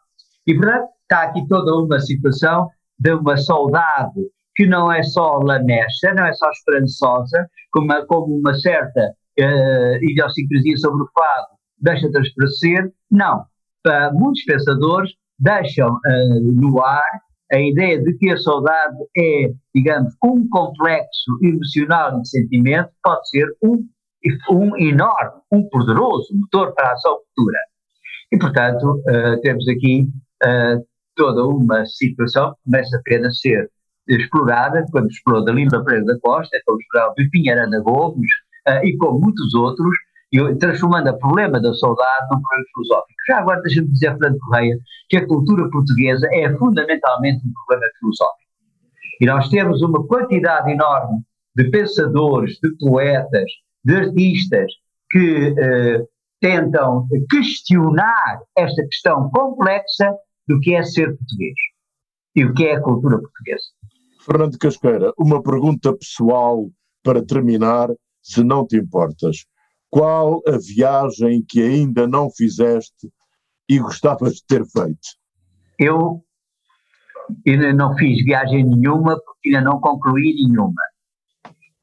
E, 0.45 0.55
portanto, 0.55 0.89
está 1.03 1.23
aqui 1.23 1.47
toda 1.47 1.75
uma 1.75 1.99
situação 1.99 2.69
de 2.97 3.13
uma 3.13 3.37
saudade 3.37 4.19
que 4.59 4.67
não 4.67 4.91
é 4.91 5.01
só 5.01 5.37
lamesta, 5.37 6.13
não 6.13 6.25
é 6.25 6.33
só 6.33 6.49
esperançosa, 6.49 7.49
como, 7.71 8.05
como 8.07 8.39
uma 8.39 8.53
certa 8.55 9.13
uh, 9.39 10.03
idiosincrasia 10.03 10.75
sobre 10.75 11.03
o 11.03 11.09
fado 11.17 11.47
deixa 11.79 12.11
transparecer. 12.11 12.91
Não. 13.09 13.45
Para 13.81 14.11
muitos 14.11 14.43
pensadores, 14.43 15.11
deixam 15.39 15.87
uh, 15.87 16.41
no 16.43 16.83
ar 16.83 17.21
a 17.53 17.57
ideia 17.57 18.03
de 18.03 18.17
que 18.17 18.29
a 18.31 18.37
saudade 18.37 18.97
é, 19.17 19.49
digamos, 19.73 20.13
um 20.21 20.45
complexo 20.49 21.39
emocional 21.41 22.19
de 22.19 22.27
sentimento, 22.27 22.89
pode 23.01 23.29
ser 23.29 23.45
um, 23.63 23.87
um 24.51 24.77
enorme, 24.77 25.41
um 25.53 25.69
poderoso 25.69 26.27
motor 26.33 26.75
para 26.75 26.89
a 26.89 26.91
ação 26.91 27.17
futura. 27.29 27.59
E, 28.33 28.37
portanto, 28.37 29.01
uh, 29.07 29.39
temos 29.39 29.65
aqui 29.69 30.05
uh, 30.43 30.85
toda 31.15 31.45
uma 31.45 31.85
situação 31.85 32.51
que 32.55 32.59
começa 32.65 32.97
apenas 32.97 33.27
a 33.27 33.39
ser 33.39 33.69
explorada, 34.17 34.85
quando 34.91 35.07
explorou 35.07 35.45
da 35.45 35.51
Lila 35.51 35.83
Pereira 35.83 36.05
da 36.05 36.19
Costa, 36.19 36.57
como 36.65 36.79
explorou 36.79 37.13
Pipinha 37.13 37.53
Aranda 37.53 37.81
Gomes 37.81 38.31
uh, 38.67 38.85
e 38.85 38.97
como 38.97 39.19
muitos 39.19 39.53
outros, 39.53 39.95
e 40.31 40.55
transformando 40.55 41.09
o 41.09 41.17
problema 41.17 41.59
da 41.59 41.73
saudade 41.73 42.27
num 42.31 42.41
problema 42.41 42.65
filosófico. 42.73 43.15
Já 43.27 43.39
agora 43.39 43.61
deixa-me 43.61 43.89
dizer, 43.89 44.11
Fernando 44.11 44.37
Correia, 44.39 44.77
que 45.09 45.17
a 45.17 45.27
cultura 45.27 45.69
portuguesa 45.69 46.27
é 46.31 46.55
fundamentalmente 46.57 47.47
um 47.47 47.51
problema 47.53 47.91
filosófico. 47.99 48.49
E 49.21 49.25
nós 49.25 49.49
temos 49.49 49.81
uma 49.81 50.05
quantidade 50.07 50.71
enorme 50.71 51.19
de 51.55 51.69
pensadores, 51.71 52.59
de 52.63 52.69
poetas, 52.77 53.51
de 53.83 53.95
artistas 53.95 54.71
que 55.11 55.55
eh, 55.57 56.05
tentam 56.39 57.07
questionar 57.29 58.39
esta 58.57 58.83
questão 58.83 59.29
complexa 59.31 60.13
do 60.47 60.59
que 60.59 60.75
é 60.75 60.83
ser 60.83 61.17
português 61.17 61.55
e 62.35 62.45
o 62.45 62.53
que 62.53 62.65
é 62.65 62.75
a 62.75 62.81
cultura 62.81 63.19
portuguesa. 63.19 63.65
Fernando 64.29 64.59
Casqueira, 64.59 65.11
uma 65.17 65.41
pergunta 65.41 65.91
pessoal 65.97 66.69
para 67.03 67.25
terminar, 67.25 67.89
se 68.21 68.43
não 68.43 68.63
te 68.67 68.77
importas. 68.77 69.45
Qual 69.89 70.43
a 70.47 70.55
viagem 70.59 71.43
que 71.49 71.63
ainda 71.63 72.05
não 72.05 72.29
fizeste 72.29 73.11
e 73.67 73.79
gostavas 73.79 74.35
de 74.35 74.45
ter 74.45 74.63
feito? 74.67 75.17
Eu 75.79 76.23
ainda 77.47 77.73
não 77.73 77.95
fiz 77.97 78.23
viagem 78.23 78.63
nenhuma 78.63 79.19
porque 79.19 79.49
ainda 79.49 79.61
não 79.61 79.79
concluí 79.79 80.35
nenhuma. 80.35 80.81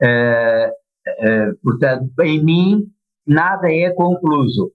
Uh, 0.00 0.70
uh, 0.70 1.56
portanto, 1.64 2.12
em 2.20 2.44
mim, 2.44 2.92
nada 3.26 3.72
é 3.72 3.90
concluso. 3.90 4.70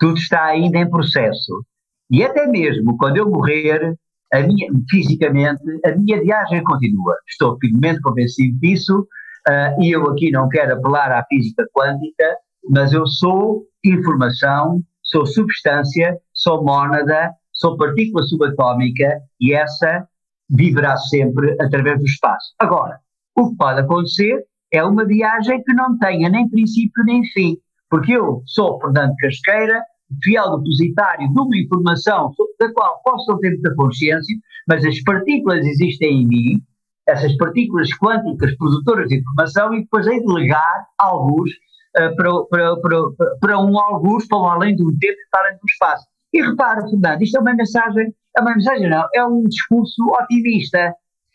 Tudo 0.00 0.16
está 0.16 0.46
ainda 0.46 0.78
em 0.78 0.88
processo. 0.88 1.62
E 2.10 2.24
até 2.24 2.46
mesmo 2.46 2.96
quando 2.96 3.18
eu 3.18 3.28
morrer, 3.28 3.98
minha, 4.40 4.70
fisicamente, 4.90 5.62
a 5.84 5.94
minha 5.96 6.20
viagem 6.20 6.62
continua. 6.64 7.16
Estou 7.28 7.58
firmemente 7.60 8.00
convencido 8.00 8.58
disso. 8.58 9.06
Uh, 9.48 9.82
e 9.82 9.90
eu 9.90 10.08
aqui 10.08 10.30
não 10.30 10.48
quero 10.48 10.74
apelar 10.74 11.10
à 11.10 11.24
física 11.24 11.66
quântica, 11.74 12.36
mas 12.70 12.92
eu 12.92 13.06
sou 13.06 13.64
informação, 13.84 14.80
sou 15.02 15.26
substância, 15.26 16.16
sou 16.32 16.64
mónada, 16.64 17.32
sou 17.52 17.76
partícula 17.76 18.22
subatómica 18.24 19.20
e 19.40 19.52
essa 19.52 20.06
viverá 20.48 20.96
sempre 20.96 21.56
através 21.60 21.98
do 21.98 22.04
espaço. 22.04 22.54
Agora, 22.58 22.98
o 23.36 23.50
que 23.50 23.56
pode 23.56 23.80
acontecer 23.80 24.44
é 24.72 24.82
uma 24.84 25.04
viagem 25.04 25.62
que 25.62 25.74
não 25.74 25.98
tenha 25.98 26.28
nem 26.28 26.48
princípio 26.48 27.04
nem 27.04 27.24
fim, 27.32 27.56
porque 27.90 28.12
eu 28.12 28.42
sou 28.46 28.80
Fernando 28.80 29.14
Casqueira, 29.16 29.82
fiel 30.22 30.58
depositário 30.58 31.32
de 31.32 31.40
uma 31.40 31.56
informação 31.56 32.32
da 32.58 32.72
qual 32.72 33.00
posso 33.04 33.30
não 33.30 33.38
ter 33.38 33.50
muita 33.50 33.74
consciência, 33.74 34.36
mas 34.68 34.84
as 34.84 35.00
partículas 35.02 35.64
existem 35.66 36.22
em 36.22 36.28
mim, 36.28 36.62
essas 37.08 37.36
partículas 37.36 37.88
quânticas 37.98 38.56
produtoras 38.56 39.08
de 39.08 39.16
informação, 39.16 39.74
e 39.74 39.82
depois 39.82 40.06
hei 40.06 40.20
de 40.20 40.32
legar 40.32 40.86
alguns 40.98 41.50
uh, 41.50 42.16
para, 42.16 42.44
para, 42.44 42.76
para, 42.80 43.36
para 43.40 43.58
um 43.58 43.78
alguns 43.78 44.26
para 44.26 44.52
além 44.52 44.76
do 44.76 44.86
tempo 44.98 45.16
que 45.16 45.22
está 45.22 45.42
dentro 45.42 45.60
do 45.60 45.70
espaço. 45.70 46.06
E 46.32 46.42
repara, 46.42 46.88
Fernando, 46.88 47.22
isto 47.22 47.36
é 47.36 47.40
uma 47.40 47.54
mensagem, 47.54 48.14
é 48.36 48.40
uma 48.40 48.54
mensagem 48.54 48.88
não, 48.88 49.06
é 49.14 49.24
um 49.24 49.44
discurso 49.44 50.02
otimista. 50.06 50.94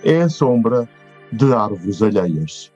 é 0.03 0.21
a 0.21 0.29
sombra 0.29 0.87
de 1.31 1.53
árvores 1.53 2.01
alheias. 2.01 2.71